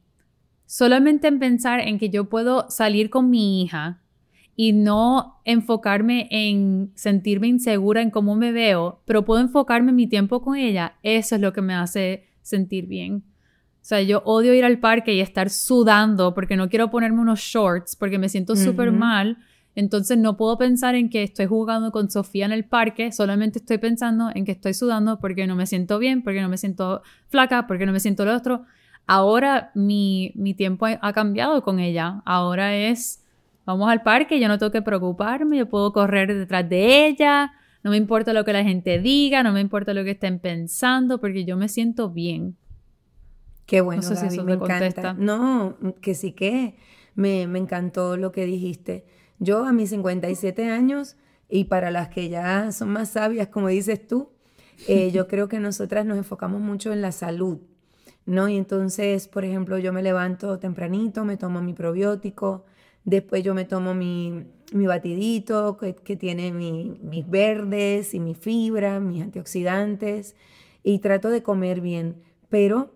solamente 0.66 1.28
en 1.28 1.38
pensar 1.38 1.80
en 1.80 1.98
que 1.98 2.10
yo 2.10 2.28
puedo 2.28 2.68
salir 2.68 3.08
con 3.08 3.30
mi 3.30 3.62
hija 3.62 4.02
y 4.54 4.74
no 4.74 5.40
enfocarme 5.44 6.28
en 6.30 6.90
sentirme 6.94 7.46
insegura 7.46 8.02
en 8.02 8.10
cómo 8.10 8.36
me 8.36 8.52
veo, 8.52 9.00
pero 9.06 9.24
puedo 9.24 9.40
enfocarme 9.40 9.90
en 9.90 9.96
mi 9.96 10.06
tiempo 10.06 10.42
con 10.42 10.56
ella, 10.56 10.96
eso 11.02 11.36
es 11.36 11.40
lo 11.40 11.52
que 11.52 11.62
me 11.62 11.74
hace 11.74 12.24
sentir 12.42 12.86
bien. 12.86 13.22
O 13.87 13.88
sea, 13.88 14.03
yo 14.03 14.20
odio 14.25 14.53
ir 14.53 14.64
al 14.64 14.81
parque 14.81 15.14
y 15.14 15.20
estar 15.20 15.49
sudando 15.49 16.35
porque 16.35 16.57
no 16.57 16.68
quiero 16.68 16.90
ponerme 16.90 17.20
unos 17.20 17.38
shorts 17.38 17.94
porque 17.94 18.18
me 18.18 18.29
siento 18.29 18.57
súper 18.57 18.90
mal. 18.90 19.38
Entonces 19.77 20.18
no 20.18 20.37
puedo 20.37 20.59
pensar 20.59 20.96
en 20.96 21.09
que 21.09 21.22
estoy 21.22 21.46
jugando 21.46 21.92
con 21.92 22.11
Sofía 22.11 22.46
en 22.46 22.51
el 22.51 22.64
parque, 22.64 23.12
solamente 23.12 23.61
estoy 23.61 23.79
pensando 23.79 24.33
en 24.35 24.44
que 24.44 24.51
estoy 24.51 24.75
sudando 24.75 25.20
porque 25.20 25.46
no 25.46 25.55
me 25.55 25.68
siento 25.68 26.01
bien, 26.01 26.25
porque 26.25 26.40
no 26.40 26.49
me 26.49 26.59
siento 26.59 27.03
flaca, 27.29 27.68
porque 27.68 27.87
no 27.87 27.92
me 27.92 28.01
siento 28.01 28.25
lo 28.25 28.35
otro. 28.35 28.64
ahora 29.07 29.70
mi, 29.77 30.33
mi 30.35 30.53
tiempo 30.53 30.87
ha 30.87 31.12
cambiado 31.12 31.62
con 31.62 31.79
ella. 31.79 32.22
Ahora 32.25 32.75
es, 32.75 33.22
vamos 33.66 33.88
al 33.88 34.03
parque, 34.03 34.40
yo 34.40 34.49
no 34.49 34.59
tengo 34.59 34.72
que 34.72 34.83
preocuparme, 34.83 35.59
yo 35.59 35.68
puedo 35.68 35.92
correr 35.92 36.35
detrás 36.35 36.68
de 36.68 37.07
ella, 37.07 37.53
no 37.85 37.92
me 37.92 37.99
importa 37.99 38.33
lo 38.33 38.44
que 38.44 38.53
la 38.53 38.64
gente 38.64 38.99
diga, 38.99 39.44
no 39.44 39.53
me 39.53 39.61
importa 39.61 39.94
lo 39.94 40.03
que 40.03 40.11
estén 40.11 40.40
pensando, 40.40 41.20
porque 41.20 41.44
yo 41.44 41.57
me 41.57 41.68
siento 41.68 42.11
bien. 42.11 42.57
Qué 43.66 43.81
bueno, 43.81 44.02
no 44.02 44.09
sé 44.09 44.16
si 44.16 44.26
eso 44.26 44.44
me 44.44 44.55
encanta. 44.55 45.12
No, 45.14 45.76
que 46.00 46.14
sí 46.14 46.33
que 46.33 46.76
me, 47.14 47.46
me 47.46 47.59
encantó 47.59 48.16
lo 48.16 48.33
que 48.33 48.46
dijiste. 48.46 49.05
Yo 49.38 49.66
a 49.66 49.72
mis 49.72 49.90
57 49.90 50.70
años 50.70 51.16
y 51.48 51.64
para 51.64 51.90
las 51.90 52.09
que 52.09 52.29
ya 52.29 52.72
son 52.72 52.90
más 52.90 53.11
sabias, 53.11 53.48
como 53.48 53.68
dices 53.68 54.07
tú, 54.07 54.31
eh, 54.88 55.11
yo 55.11 55.26
creo 55.29 55.48
que 55.48 55.61
nosotras 55.61 56.07
nos 56.07 56.16
enfocamos 56.16 56.61
mucho 56.61 56.92
en 56.92 57.02
la 57.02 57.12
salud, 57.12 57.59
¿no? 58.24 58.48
Y 58.48 58.57
entonces, 58.57 59.29
por 59.29 59.44
ejemplo, 59.44 59.79
yo 59.79 59.92
me 59.92 60.02
levanto 60.02 60.59
tempranito, 60.59 61.24
me 61.24 61.37
tomo 61.37 61.61
mi 61.61 61.72
probiótico, 61.72 62.64
después 63.05 63.42
yo 63.42 63.55
me 63.55 63.64
tomo 63.64 63.94
mi, 63.94 64.44
mi 64.72 64.87
batidito 64.87 65.76
que, 65.76 65.94
que 65.94 66.16
tiene 66.16 66.52
mis 66.52 67.29
verdes 67.29 68.14
y 68.14 68.20
mi 68.20 68.35
fibra, 68.35 69.00
mis 69.00 69.22
antioxidantes, 69.22 70.35
y 70.83 71.00
trato 71.00 71.31
de 71.31 71.42
comer 71.42 71.81
bien, 71.81 72.22
pero 72.48 72.95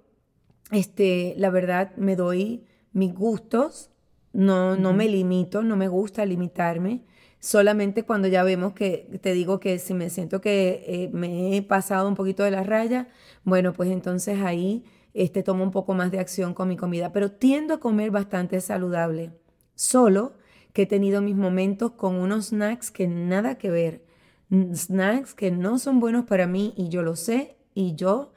este, 0.70 1.34
la 1.36 1.50
verdad 1.50 1.94
me 1.96 2.16
doy 2.16 2.64
mis 2.92 3.14
gustos, 3.14 3.90
no, 4.32 4.76
no 4.76 4.92
me 4.92 5.08
limito, 5.08 5.62
no 5.62 5.76
me 5.76 5.88
gusta 5.88 6.24
limitarme 6.24 7.04
solamente 7.40 8.04
cuando 8.04 8.28
ya 8.28 8.44
vemos 8.44 8.74
que, 8.74 9.18
te 9.20 9.32
digo 9.32 9.58
que 9.58 9.78
si 9.78 9.94
me 9.94 10.10
siento 10.10 10.40
que 10.40 10.84
eh, 10.86 11.10
me 11.12 11.56
he 11.56 11.62
pasado 11.62 12.06
un 12.06 12.14
poquito 12.14 12.44
de 12.44 12.50
la 12.50 12.62
raya, 12.62 13.08
bueno, 13.44 13.72
pues 13.72 13.90
entonces 13.90 14.40
ahí 14.42 14.84
este, 15.14 15.42
tomo 15.42 15.64
un 15.64 15.70
poco 15.70 15.94
más 15.94 16.10
de 16.10 16.20
acción 16.20 16.54
con 16.54 16.68
mi 16.68 16.76
comida, 16.76 17.12
pero 17.12 17.32
tiendo 17.32 17.74
a 17.74 17.80
comer 17.80 18.10
bastante 18.10 18.60
saludable, 18.60 19.32
solo 19.74 20.34
que 20.72 20.82
he 20.82 20.86
tenido 20.86 21.20
mis 21.22 21.34
momentos 21.34 21.92
con 21.92 22.14
unos 22.14 22.48
snacks 22.48 22.90
que 22.90 23.08
nada 23.08 23.56
que 23.56 23.70
ver, 23.70 24.04
snacks 24.52 25.34
que 25.34 25.50
no 25.50 25.78
son 25.78 25.98
buenos 25.98 26.26
para 26.26 26.46
mí 26.46 26.74
y 26.76 26.90
yo 26.90 27.02
lo 27.02 27.16
sé 27.16 27.56
y 27.74 27.96
yo, 27.96 28.32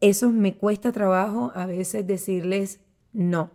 eso 0.00 0.30
me 0.30 0.56
cuesta 0.56 0.92
trabajo 0.92 1.52
a 1.54 1.66
veces 1.66 2.06
decirles 2.06 2.80
no. 3.12 3.50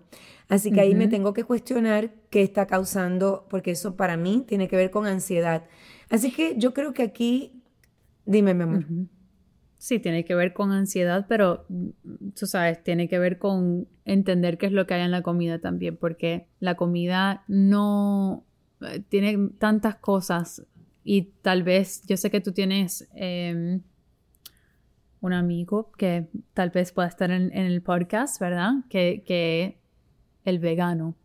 Así 0.48 0.72
que 0.72 0.82
ahí 0.82 0.94
me 0.94 1.08
tengo 1.08 1.34
que 1.34 1.44
cuestionar 1.44 2.12
qué 2.30 2.44
está 2.44 2.68
causando, 2.68 3.48
porque 3.50 3.72
eso 3.72 3.96
para 3.96 4.16
mí 4.16 4.44
tiene 4.48 4.68
que 4.68 4.76
ver 4.76 4.92
con 4.92 5.08
ansiedad. 5.08 5.66
Así 6.10 6.32
que 6.32 6.56
yo 6.58 6.74
creo 6.74 6.94
que 6.94 7.02
aquí, 7.02 7.64
dime 8.26 8.54
mi 8.54 8.64
amor. 8.64 8.86
Sí, 9.78 10.00
tiene 10.00 10.24
que 10.24 10.36
ver 10.36 10.54
con 10.54 10.72
ansiedad, 10.72 11.26
pero 11.28 11.66
mm, 11.70 12.30
tú 12.38 12.46
sabes, 12.46 12.84
tiene 12.84 13.08
que 13.08 13.20
ver 13.20 13.40
con 13.40 13.88
entender 14.04 14.58
qué 14.58 14.68
es 14.68 14.72
lo 14.72 14.86
que 14.86 14.94
hay 14.94 15.02
en 15.02 15.12
la 15.12 15.24
comida 15.24 15.60
también, 15.60 15.98
porque 15.98 16.48
la 16.60 16.76
comida 16.76 17.44
no 17.48 18.46
eh, 18.82 19.04
tiene 19.10 19.50
tantas 19.58 19.96
cosas 19.96 20.64
y 21.04 21.34
tal 21.42 21.64
vez, 21.64 22.04
yo 22.08 22.18
sé 22.18 22.32
que 22.32 22.42
tú 22.42 22.52
tienes 22.52 23.08
em, 23.14 23.82
un 25.26 25.34
amigo 25.34 25.92
que 25.98 26.28
tal 26.54 26.70
vez 26.70 26.92
pueda 26.92 27.08
estar 27.08 27.32
en, 27.32 27.52
el 27.52 27.82
podcast, 27.82 28.40
¿verdad? 28.40 28.74
Que, 28.90 29.24
que 29.26 29.78
el 30.46 30.60
vegano, 30.60 31.16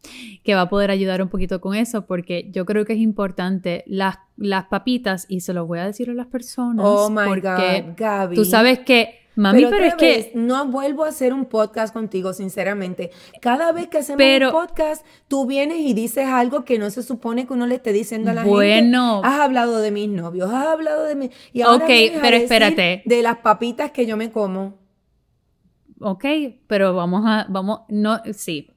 que 0.43 0.55
va 0.55 0.63
a 0.63 0.69
poder 0.69 0.91
ayudar 0.91 1.23
un 1.23 1.29
poquito 1.29 1.61
con 1.61 1.75
eso, 1.75 2.07
porque 2.07 2.51
yo 2.51 2.65
creo 2.65 2.85
que 2.87 2.95
es 2.95 2.99
importante 2.99 3.85
las, 3.87 4.19
las 4.37 4.65
papitas, 4.65 5.27
y 5.29 5.41
se 5.41 5.53
lo 5.53 5.67
voy 5.67 5.79
a 5.79 5.85
decir 5.85 6.09
a 6.09 6.15
las 6.15 6.27
personas. 6.27 6.85
Oh 6.89 7.11
my 7.11 7.41
God, 7.41 7.95
Gaby. 7.97 8.35
Tú 8.35 8.45
sabes 8.45 8.81
que. 8.81 9.20
Mami, 9.37 9.65
pero, 9.67 9.85
es 9.85 9.95
que. 9.95 10.33
No 10.35 10.67
vuelvo 10.67 11.05
a 11.05 11.09
hacer 11.09 11.33
un 11.33 11.47
podcast 11.47 11.93
contigo, 11.93 12.33
sinceramente. 12.33 13.11
Cada 13.41 13.73
vez 13.73 13.89
que 13.89 13.99
hacemos 13.99 14.25
un 14.25 14.51
podcast, 14.51 15.05
tú 15.29 15.47
vienes 15.47 15.79
y 15.79 15.95
dices 15.95 16.27
algo 16.27 16.65
que 16.65 16.79
no 16.79 16.91
se 16.91 17.03
supone 17.03 17.47
que 17.47 17.53
uno 17.53 17.67
le 17.67 17.77
esté 17.77 17.93
diciendo 17.93 18.31
a 18.31 18.35
la 18.35 18.45
bueno, 18.45 19.23
gente. 19.23 19.29
Has 19.29 19.41
hablado 19.41 19.81
de 19.81 19.91
mis 19.91 20.09
novios, 20.09 20.51
has 20.53 20.67
hablado 20.67 21.05
de 21.05 21.15
mi. 21.15 21.31
Y 21.53 21.63
ahora 21.63 21.85
ok, 21.85 21.91
pero 22.21 22.37
espérate. 22.37 23.03
De 23.07 23.23
las 23.23 23.39
papitas 23.39 23.93
que 23.93 24.07
yo 24.07 24.17
me 24.17 24.31
como. 24.31 24.79
Ok, 26.01 26.25
pero 26.67 26.95
vamos 26.95 27.23
a. 27.27 27.47
Vamos. 27.49 27.81
No, 27.89 28.21
sí 28.33 28.71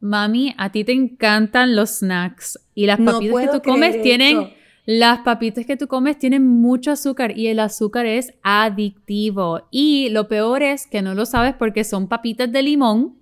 mami, 0.00 0.54
a 0.56 0.70
ti 0.70 0.84
te 0.84 0.92
encantan 0.92 1.74
los 1.74 1.98
snacks 1.98 2.58
y 2.74 2.86
las 2.86 2.98
papitas 3.00 3.40
que 3.40 3.48
tú 3.48 3.62
comes 3.62 4.02
tienen... 4.02 4.56
Las 4.90 5.18
papitas 5.18 5.66
que 5.66 5.76
tú 5.76 5.86
comes 5.86 6.18
tienen 6.18 6.46
mucho 6.46 6.92
azúcar 6.92 7.36
y 7.36 7.48
el 7.48 7.60
azúcar 7.60 8.06
es 8.06 8.32
adictivo. 8.42 9.68
Y 9.70 10.08
lo 10.08 10.28
peor 10.28 10.62
es 10.62 10.86
que 10.86 11.02
no 11.02 11.14
lo 11.14 11.26
sabes 11.26 11.54
porque 11.58 11.84
son 11.84 12.08
papitas 12.08 12.50
de 12.50 12.62
limón. 12.62 13.18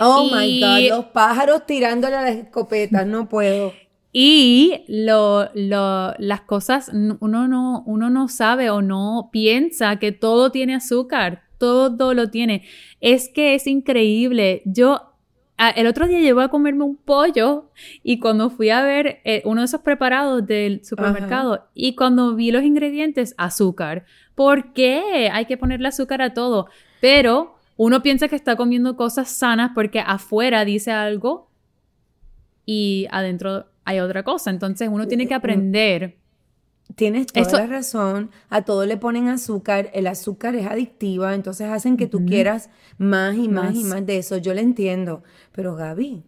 Oh 0.00 0.30
my 0.34 0.58
God, 0.58 0.88
los 0.88 1.04
pájaros 1.06 1.66
tirándole 1.66 2.16
a 2.16 2.22
las 2.22 2.36
escopetas, 2.36 3.06
no 3.06 3.28
puedo. 3.28 3.74
Y 4.14 4.84
lo, 4.88 5.50
lo, 5.52 6.14
las 6.16 6.40
cosas, 6.46 6.90
uno 7.20 7.46
no, 7.48 7.82
uno 7.84 8.08
no 8.08 8.28
sabe 8.28 8.70
o 8.70 8.80
no 8.80 9.28
piensa 9.30 9.98
que 9.98 10.12
todo 10.12 10.50
tiene 10.52 10.74
azúcar, 10.74 11.42
todo 11.58 12.14
lo 12.14 12.30
tiene. 12.30 12.64
Es 13.02 13.28
que 13.28 13.54
es 13.54 13.66
increíble. 13.66 14.62
Yo 14.64 15.07
el 15.58 15.86
otro 15.88 16.06
día 16.06 16.20
llevo 16.20 16.40
a 16.40 16.48
comerme 16.48 16.84
un 16.84 16.96
pollo 16.96 17.70
y 18.04 18.20
cuando 18.20 18.48
fui 18.48 18.70
a 18.70 18.82
ver 18.82 19.20
eh, 19.24 19.42
uno 19.44 19.62
de 19.62 19.64
esos 19.64 19.80
preparados 19.80 20.46
del 20.46 20.84
supermercado 20.84 21.68
y 21.74 21.96
cuando 21.96 22.36
vi 22.36 22.52
los 22.52 22.62
ingredientes, 22.62 23.34
azúcar. 23.38 24.04
¿Por 24.36 24.72
qué? 24.72 25.30
Hay 25.32 25.46
que 25.46 25.56
ponerle 25.56 25.88
azúcar 25.88 26.22
a 26.22 26.32
todo. 26.32 26.68
Pero 27.00 27.56
uno 27.76 28.02
piensa 28.02 28.28
que 28.28 28.36
está 28.36 28.54
comiendo 28.54 28.96
cosas 28.96 29.30
sanas 29.30 29.72
porque 29.74 29.98
afuera 30.00 30.64
dice 30.64 30.92
algo 30.92 31.50
y 32.64 33.08
adentro 33.10 33.66
hay 33.84 33.98
otra 33.98 34.22
cosa. 34.22 34.50
Entonces 34.50 34.88
uno 34.92 35.08
tiene 35.08 35.26
que 35.26 35.34
mm, 35.34 35.36
mm. 35.36 35.38
aprender 35.38 36.16
Tienes 36.94 37.26
toda 37.28 37.60
la 37.60 37.66
razón. 37.66 38.30
A 38.48 38.62
todo 38.62 38.86
le 38.86 38.96
ponen 38.96 39.28
azúcar. 39.28 39.90
El 39.92 40.06
azúcar 40.06 40.54
es 40.56 40.66
adictiva, 40.66 41.34
entonces 41.34 41.68
hacen 41.70 41.96
que 41.96 42.06
tú 42.06 42.24
quieras 42.24 42.70
más 42.96 43.36
y 43.36 43.48
más, 43.48 43.74
y 43.74 43.84
más 43.84 44.04
de 44.04 44.18
eso. 44.18 44.36
Yo 44.38 44.54
le 44.54 44.62
entiendo. 44.62 45.22
Pero 45.52 45.76
Gaby, 45.76 46.24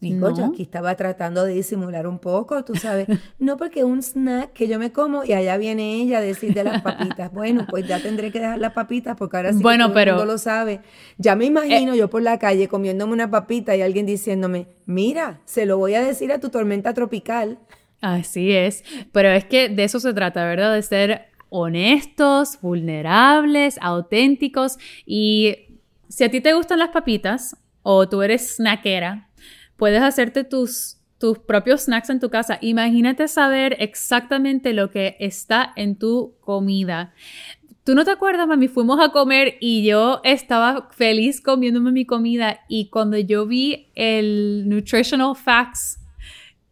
digo, 0.00 0.34
yo 0.34 0.46
aquí 0.46 0.62
estaba 0.62 0.94
tratando 0.94 1.44
de 1.44 1.54
disimular 1.54 2.06
un 2.06 2.18
poco, 2.18 2.64
tú 2.64 2.74
sabes. 2.74 3.06
No, 3.38 3.56
porque 3.56 3.82
un 3.82 4.02
snack 4.02 4.52
que 4.52 4.68
yo 4.68 4.78
me 4.78 4.92
como 4.92 5.24
y 5.24 5.32
allá 5.32 5.56
viene 5.56 6.00
ella 6.00 6.18
a 6.18 6.20
decir 6.20 6.54
de 6.54 6.62
las 6.62 6.82
papitas. 6.82 7.32
Bueno, 7.32 7.66
pues 7.68 7.86
ya 7.88 8.00
tendré 8.00 8.30
que 8.30 8.38
dejar 8.38 8.58
las 8.58 8.72
papitas 8.72 9.16
porque 9.16 9.36
ahora 9.36 9.52
sí 9.52 9.62
bueno, 9.62 9.86
todo 9.86 9.94
pero, 9.94 10.12
el 10.12 10.16
mundo 10.18 10.32
lo 10.32 10.38
sabe. 10.38 10.80
Ya 11.18 11.34
me 11.34 11.46
imagino 11.46 11.94
eh, 11.94 11.96
yo 11.96 12.08
por 12.08 12.22
la 12.22 12.38
calle 12.38 12.68
comiéndome 12.68 13.12
una 13.12 13.30
papita 13.30 13.74
y 13.74 13.82
alguien 13.82 14.06
diciéndome, 14.06 14.68
mira, 14.86 15.40
se 15.44 15.66
lo 15.66 15.78
voy 15.78 15.94
a 15.94 16.02
decir 16.02 16.30
a 16.30 16.38
tu 16.38 16.50
tormenta 16.50 16.94
tropical. 16.94 17.58
Así 18.02 18.50
es, 18.50 18.82
pero 19.12 19.30
es 19.30 19.44
que 19.44 19.68
de 19.68 19.84
eso 19.84 20.00
se 20.00 20.12
trata, 20.12 20.44
¿verdad? 20.44 20.74
De 20.74 20.82
ser 20.82 21.28
honestos, 21.50 22.60
vulnerables, 22.60 23.78
auténticos 23.80 24.76
y 25.06 25.78
si 26.08 26.24
a 26.24 26.30
ti 26.30 26.40
te 26.40 26.52
gustan 26.52 26.80
las 26.80 26.88
papitas 26.88 27.56
o 27.82 28.08
tú 28.08 28.22
eres 28.22 28.56
snackera, 28.56 29.28
puedes 29.76 30.02
hacerte 30.02 30.44
tus 30.44 30.98
tus 31.18 31.38
propios 31.38 31.82
snacks 31.82 32.10
en 32.10 32.18
tu 32.18 32.30
casa. 32.30 32.58
Imagínate 32.60 33.28
saber 33.28 33.76
exactamente 33.78 34.72
lo 34.72 34.90
que 34.90 35.16
está 35.20 35.72
en 35.76 35.94
tu 35.94 36.34
comida. 36.40 37.14
¿Tú 37.84 37.94
no 37.94 38.04
te 38.04 38.10
acuerdas, 38.10 38.48
mami? 38.48 38.66
Fuimos 38.66 38.98
a 38.98 39.10
comer 39.10 39.56
y 39.60 39.84
yo 39.84 40.20
estaba 40.24 40.88
feliz 40.90 41.40
comiéndome 41.40 41.92
mi 41.92 42.06
comida 42.06 42.62
y 42.68 42.90
cuando 42.90 43.18
yo 43.18 43.46
vi 43.46 43.92
el 43.94 44.68
nutritional 44.68 45.36
facts 45.36 46.01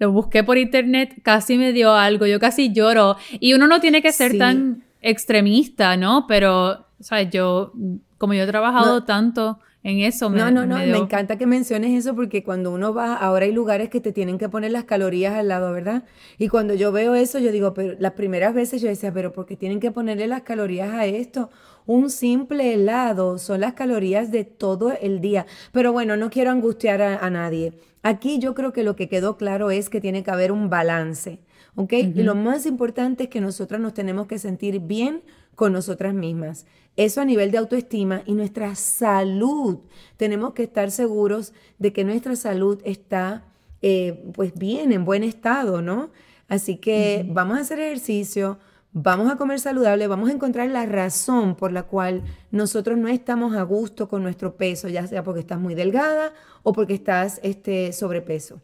lo 0.01 0.11
busqué 0.11 0.43
por 0.43 0.57
internet, 0.59 1.21
casi 1.23 1.59
me 1.59 1.73
dio 1.73 1.93
algo, 1.93 2.27
yo 2.27 2.41
casi 2.41 2.73
lloro. 2.73 3.17
Y 3.39 3.53
uno 3.53 3.69
no 3.69 3.81
tiene 3.81 4.01
que 4.01 4.13
ser 4.13 4.37
tan 4.39 4.83
extremista, 5.03 5.97
¿no? 5.99 6.27
Pero, 6.27 6.87
¿sabes? 7.01 7.29
Yo, 7.31 7.73
como 8.17 8.33
yo 8.33 8.45
he 8.45 8.47
trabajado 8.47 9.05
tanto 9.05 9.61
en 9.83 10.01
eso, 10.01 10.31
me, 10.31 10.39
no, 10.39 10.51
no, 10.51 10.65
no, 10.65 10.77
me, 10.77 10.97
encanta 10.97 11.37
que 11.37 11.47
menciones 11.47 11.99
eso 11.99 12.15
porque 12.15 12.43
cuando 12.43 12.71
uno 12.71 12.95
va, 12.95 13.15
ahora 13.15 13.45
hay 13.45 13.53
lugares 13.53 13.91
que 13.91 14.01
te 14.01 14.13
tienen 14.13 14.39
que 14.39 14.49
poner 14.49 14.73
las 14.73 14.85
calorías 14.85 15.35
al 15.35 15.49
lado, 15.49 15.71
¿verdad? 15.73 16.05
Y 16.39 16.49
cuando 16.49 16.73
yo 16.73 16.93
veo 16.93 17.15
eso, 17.15 17.39
yo 17.39 17.53
digo, 17.53 17.75
pero 17.75 17.95
las 17.99 18.13
primeras 18.13 18.55
veces 18.55 18.81
yo 18.81 18.89
decía, 18.89 19.13
pero 19.13 19.33
¿por 19.33 19.45
qué 19.45 19.57
tienen 19.57 19.81
que 19.81 19.91
ponerle 19.91 20.27
las 20.27 20.43
calorías 20.43 20.95
a 20.95 21.05
esto? 21.05 21.51
Un 21.85 22.09
simple 22.09 22.73
helado 22.73 23.39
son 23.39 23.61
las 23.61 23.75
calorías 23.75 24.31
de 24.31 24.45
todo 24.45 24.93
el 25.01 25.21
día. 25.21 25.47
Pero 25.73 25.93
bueno, 25.93 26.17
no 26.17 26.31
quiero 26.31 26.51
angustiar 26.51 27.03
a 27.03 27.31
nadie. 27.31 27.73
Aquí 28.03 28.39
yo 28.39 28.55
creo 28.55 28.73
que 28.73 28.83
lo 28.83 28.97
que 28.97 29.09
quedó 29.09 29.37
claro 29.37 29.71
es 29.71 29.91
que 29.91 30.01
tiene 30.01 30.23
que 30.23 30.31
haber 30.31 30.53
un 30.53 30.71
balance, 30.71 31.41
¿ok? 31.75 31.93
Y 31.93 32.23
lo 32.23 32.35
más 32.35 32.65
importante 32.65 33.25
es 33.25 33.29
que 33.31 33.41
nosotras 33.41 33.81
nos 33.81 33.93
tenemos 33.93 34.27
que 34.27 34.39
sentir 34.39 34.81
bien 34.81 35.23
con 35.55 35.73
nosotras 35.73 36.15
mismas. 36.15 36.67
Eso 36.97 37.21
a 37.21 37.25
nivel 37.25 37.51
de 37.51 37.59
autoestima 37.59 38.23
y 38.25 38.33
nuestra 38.33 38.75
salud. 38.75 39.81
Tenemos 40.17 40.55
que 40.55 40.63
estar 40.63 40.91
seguros 40.91 41.53
de 41.79 41.93
que 41.93 42.05
nuestra 42.05 42.37
salud 42.37 42.81
está 42.85 43.45
eh, 43.83 44.31
pues 44.35 44.55
bien, 44.55 44.93
en 44.93 45.05
buen 45.05 45.23
estado, 45.23 45.83
¿no? 45.83 46.11
Así 46.49 46.77
que 46.77 47.27
vamos 47.31 47.59
a 47.59 47.61
hacer 47.61 47.79
ejercicio, 47.79 48.59
vamos 48.93 49.31
a 49.31 49.37
comer 49.37 49.61
saludable, 49.61 50.07
vamos 50.07 50.31
a 50.31 50.33
encontrar 50.33 50.69
la 50.69 50.85
razón 50.85 51.55
por 51.55 51.73
la 51.73 51.85
cual 51.85 52.23
nosotros 52.51 52.99
no 52.99 53.09
estamos 53.09 53.55
a 53.55 53.63
gusto 53.63 54.09
con 54.09 54.23
nuestro 54.23 54.57
peso, 54.57 54.89
ya 54.89 55.07
sea 55.07 55.23
porque 55.23 55.41
estás 55.41 55.61
muy 55.61 55.75
delgada 55.75 56.33
o 56.63 56.73
porque 56.73 56.95
estás 56.95 57.41
este, 57.43 57.93
sobrepeso. 57.93 58.61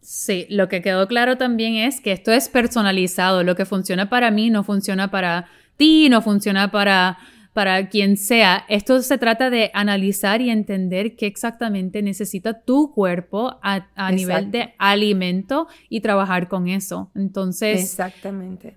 Sí, 0.00 0.46
lo 0.48 0.68
que 0.68 0.80
quedó 0.80 1.06
claro 1.06 1.36
también 1.36 1.74
es 1.74 2.00
que 2.00 2.12
esto 2.12 2.32
es 2.32 2.48
personalizado. 2.48 3.42
Lo 3.42 3.56
que 3.56 3.66
funciona 3.66 4.08
para 4.08 4.30
mí 4.30 4.48
no 4.50 4.64
funciona 4.64 5.10
para 5.10 5.48
ti, 5.76 6.08
no 6.08 6.22
funciona 6.22 6.70
para, 6.70 7.18
para 7.52 7.88
quien 7.88 8.16
sea. 8.16 8.64
Esto 8.68 9.02
se 9.02 9.18
trata 9.18 9.50
de 9.50 9.70
analizar 9.74 10.40
y 10.40 10.50
entender 10.50 11.16
qué 11.16 11.26
exactamente 11.26 12.02
necesita 12.02 12.62
tu 12.62 12.92
cuerpo 12.92 13.58
a, 13.62 14.12
nivel 14.12 14.50
de 14.50 14.74
alimento 14.78 15.68
y 15.88 16.00
trabajar 16.00 16.48
con 16.48 16.68
eso. 16.68 17.10
Entonces. 17.14 17.82
Exactamente. 17.82 18.76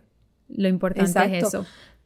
Lo 0.50 0.68
importante 0.68 1.38
es 1.38 1.46
eso. 1.46 1.66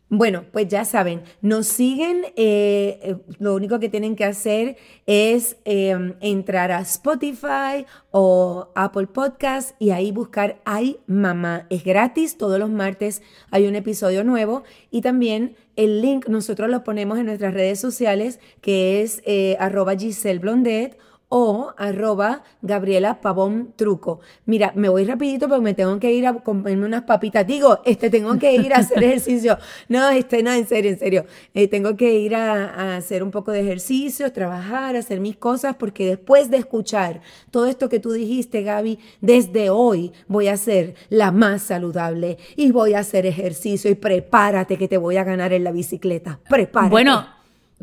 Bueno, 0.10 0.46
pues 0.52 0.68
ya 0.68 0.86
saben, 0.86 1.24
nos 1.42 1.66
siguen, 1.66 2.26
eh, 2.36 3.00
eh, 3.02 3.16
lo 3.40 3.56
único 3.56 3.80
que 3.80 3.90
tienen 3.90 4.16
que 4.16 4.24
hacer 4.24 4.78
es 5.08 5.58
em, 5.66 6.14
entrar 6.22 6.72
a 6.72 6.82
Spotify 6.82 7.88
o 8.12 8.70
Apple 8.76 9.08
Podcast 9.08 9.76
y 9.80 9.90
ahí 9.90 10.12
buscar 10.12 10.62
Ay 10.64 11.00
Mamá. 11.08 11.66
Es 11.72 11.84
gratis, 11.84 12.38
todos 12.38 12.60
los 12.60 12.70
martes 12.70 13.24
hay 13.50 13.66
un 13.66 13.76
episodio 13.76 14.24
nuevo 14.24 14.62
y 14.92 15.02
también 15.02 15.56
el 15.76 16.02
link 16.02 16.28
nosotros 16.28 16.70
lo 16.70 16.84
ponemos 16.84 17.18
en 17.18 17.26
nuestras 17.26 17.56
redes 17.56 17.80
sociales 17.80 18.40
que 18.62 19.02
es 19.02 19.24
eh, 19.26 19.58
arroba 19.60 19.96
Giselle 19.98 20.38
Blondet 20.38 21.00
o 21.30 21.74
arroba 21.78 22.44
Gabriela 22.62 23.20
Pavón 23.22 23.74
Truco. 23.76 24.20
Mira, 24.46 24.72
me 24.76 24.90
voy 24.90 25.06
rapidito 25.06 25.48
porque 25.48 25.64
me 25.64 25.74
tengo 25.74 26.00
que 26.00 26.12
ir 26.12 26.28
a 26.28 26.34
comerme 26.34 26.86
unas 26.86 27.04
papitas. 27.04 27.46
Digo, 27.46 27.82
este, 27.86 28.10
tengo 28.10 28.38
que 28.38 28.54
ir 28.56 28.74
a 28.74 28.78
hacer 28.78 29.04
ejercicio. 29.04 29.58
No, 29.90 30.10
este, 30.10 30.44
no, 30.44 30.52
en 30.54 30.68
serio, 30.68 30.92
en 30.92 31.00
serio. 31.00 31.26
Eh, 31.54 31.68
tengo 31.68 31.96
que 31.98 32.14
ir 32.20 32.36
a, 32.36 32.66
a, 32.66 32.98
hacer 32.98 33.24
un 33.24 33.32
poco 33.32 33.52
de 33.52 33.62
ejercicio, 33.62 34.32
trabajar, 34.32 34.96
hacer 34.96 35.20
mis 35.20 35.38
cosas, 35.38 35.76
porque 35.76 36.06
después 36.06 36.50
de 36.50 36.58
escuchar 36.58 37.22
todo 37.52 37.66
esto 37.66 37.90
que 37.90 38.00
tú 38.00 38.12
dijiste, 38.12 38.64
Gaby, 38.64 39.00
desde 39.22 39.70
hoy 39.70 40.12
voy 40.28 40.48
a 40.48 40.58
ser 40.58 40.96
la 41.10 41.32
más 41.32 41.64
saludable 41.64 42.38
y 42.56 42.72
voy 42.72 42.94
a 42.94 43.00
hacer 43.00 43.26
ejercicio 43.26 43.90
y 43.90 43.96
prepárate 43.96 44.78
que 44.78 44.88
te 44.88 44.98
voy 44.98 45.18
a 45.18 45.24
ganar 45.24 45.54
en 45.54 45.64
la 45.64 45.72
bicicleta. 45.72 46.40
Prepárate. 46.48 46.92
Bueno, 46.92 47.35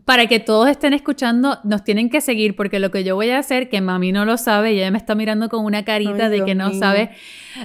para 0.04 0.26
que 0.26 0.40
todos 0.40 0.68
estén 0.68 0.94
escuchando, 0.94 1.58
nos 1.64 1.84
tienen 1.84 2.10
que 2.10 2.20
seguir 2.20 2.56
porque 2.56 2.80
lo 2.80 2.90
que 2.90 3.04
yo 3.04 3.14
voy 3.14 3.30
a 3.30 3.38
hacer, 3.38 3.68
que 3.68 3.80
mami 3.80 4.10
no 4.10 4.24
lo 4.24 4.36
sabe 4.36 4.72
y 4.72 4.78
ella 4.78 4.90
me 4.90 4.98
está 4.98 5.14
mirando 5.14 5.48
con 5.48 5.64
una 5.64 5.84
carita 5.84 6.28
de 6.28 6.44
que 6.44 6.54
no 6.54 6.72
sabe, 6.74 7.10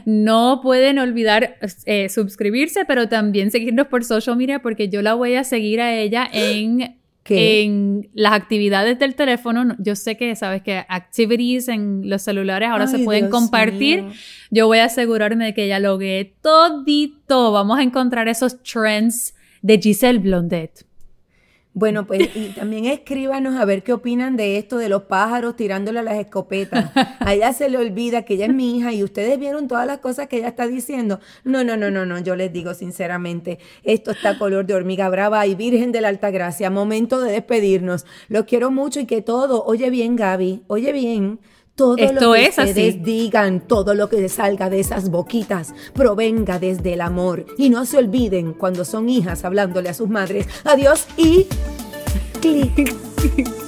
no 0.06 0.60
pueden 0.62 1.00
olvidar 1.00 1.58
eh, 1.86 2.10
suscribirse, 2.10 2.86
pero 2.86 3.10
también 3.10 3.50
seguirnos 3.50 3.88
por 3.88 4.04
social 4.04 4.38
media 4.38 4.60
porque 4.60 4.90
yo 4.90 5.02
la 5.02 5.16
voy 5.16 5.34
a 5.34 5.44
seguir 5.44 5.82
a 5.82 5.96
ella 5.96 6.30
en, 6.32 7.00
en 7.26 8.10
las 8.14 8.34
actividades 8.34 9.00
del 9.00 9.16
teléfono. 9.16 9.76
Yo 9.80 9.96
sé 9.96 10.16
que 10.16 10.36
sabes 10.36 10.62
que 10.62 10.86
activities 10.88 11.68
en 11.70 12.08
los 12.08 12.22
celulares 12.22 12.70
ahora 12.70 12.86
se 12.86 13.00
pueden 13.00 13.30
compartir. 13.30 14.06
Yo 14.52 14.68
voy 14.68 14.78
a 14.78 14.86
asegurarme 14.86 15.46
de 15.46 15.54
que 15.56 15.66
ella 15.66 15.80
logue 15.80 16.36
todito. 16.42 17.52
Vamos 17.52 17.80
a 17.80 17.84
encontrar 17.84 18.28
esos 18.28 18.62
trends 18.62 19.34
de 19.64 19.80
Giselle 19.80 20.20
Blondet. 20.20 20.87
Bueno, 21.78 22.08
pues 22.08 22.28
y 22.36 22.50
también 22.56 22.86
escríbanos 22.86 23.56
a 23.56 23.64
ver 23.64 23.84
qué 23.84 23.94
opinan 23.94 24.36
de 24.36 24.58
esto 24.58 24.80
de 24.80 24.90
los 24.90 25.04
pájaros 25.04 25.56
tirándole 25.56 26.00
a 26.00 26.02
las 26.02 26.18
escopetas. 26.18 26.90
A 27.20 27.36
ella 27.36 27.54
se 27.54 27.70
le 27.70 27.78
olvida 27.78 28.24
que 28.24 28.34
ella 28.34 28.48
es 28.48 28.54
mi 28.54 28.76
hija 28.76 28.92
y 28.94 29.04
ustedes 29.04 29.38
vieron 29.38 29.68
todas 29.68 29.86
las 29.86 30.00
cosas 30.00 30.28
que 30.28 30.38
ella 30.38 30.48
está 30.48 30.66
diciendo. 30.66 31.20
No, 31.44 31.64
no, 31.64 31.78
no, 31.78 31.92
no, 31.92 32.04
no, 32.04 32.18
yo 32.18 32.36
les 32.36 32.52
digo 32.52 32.74
sinceramente, 32.74 33.60
esto 33.84 34.10
está 34.10 34.40
color 34.40 34.66
de 34.66 34.74
hormiga 34.74 35.08
brava 35.10 35.46
y 35.46 35.54
Virgen 35.54 35.92
de 35.92 36.02
la 36.02 36.08
Alta 36.08 36.32
Gracia. 36.32 36.72
Momento 36.72 37.22
de 37.22 37.32
despedirnos. 37.32 38.08
Los 38.28 38.46
quiero 38.46 38.72
mucho 38.72 39.00
y 39.00 39.06
que 39.06 39.22
todo, 39.22 39.64
oye 39.64 39.92
bien 39.92 40.16
Gaby, 40.16 40.64
oye 40.66 40.92
bien 40.92 41.40
todo 41.78 41.96
lo 41.96 42.34
que 42.34 42.50
ustedes 42.50 43.04
digan, 43.04 43.60
todo 43.60 43.94
lo 43.94 44.10
que 44.10 44.28
salga 44.30 44.68
de 44.68 44.80
esas 44.80 45.12
boquitas, 45.12 45.76
provenga 45.94 46.58
desde 46.58 46.94
el 46.94 47.02
amor. 47.02 47.46
Y 47.60 47.70
no 47.70 47.86
se 47.86 47.98
olviden 47.98 48.54
cuando 48.54 48.84
son 48.84 49.08
hijas 49.10 49.46
hablándole 49.46 49.90
a 49.90 49.94
sus 49.94 50.10
madres. 50.10 50.48
Adiós 50.66 51.06
y 51.18 51.46
clic. 52.42 52.96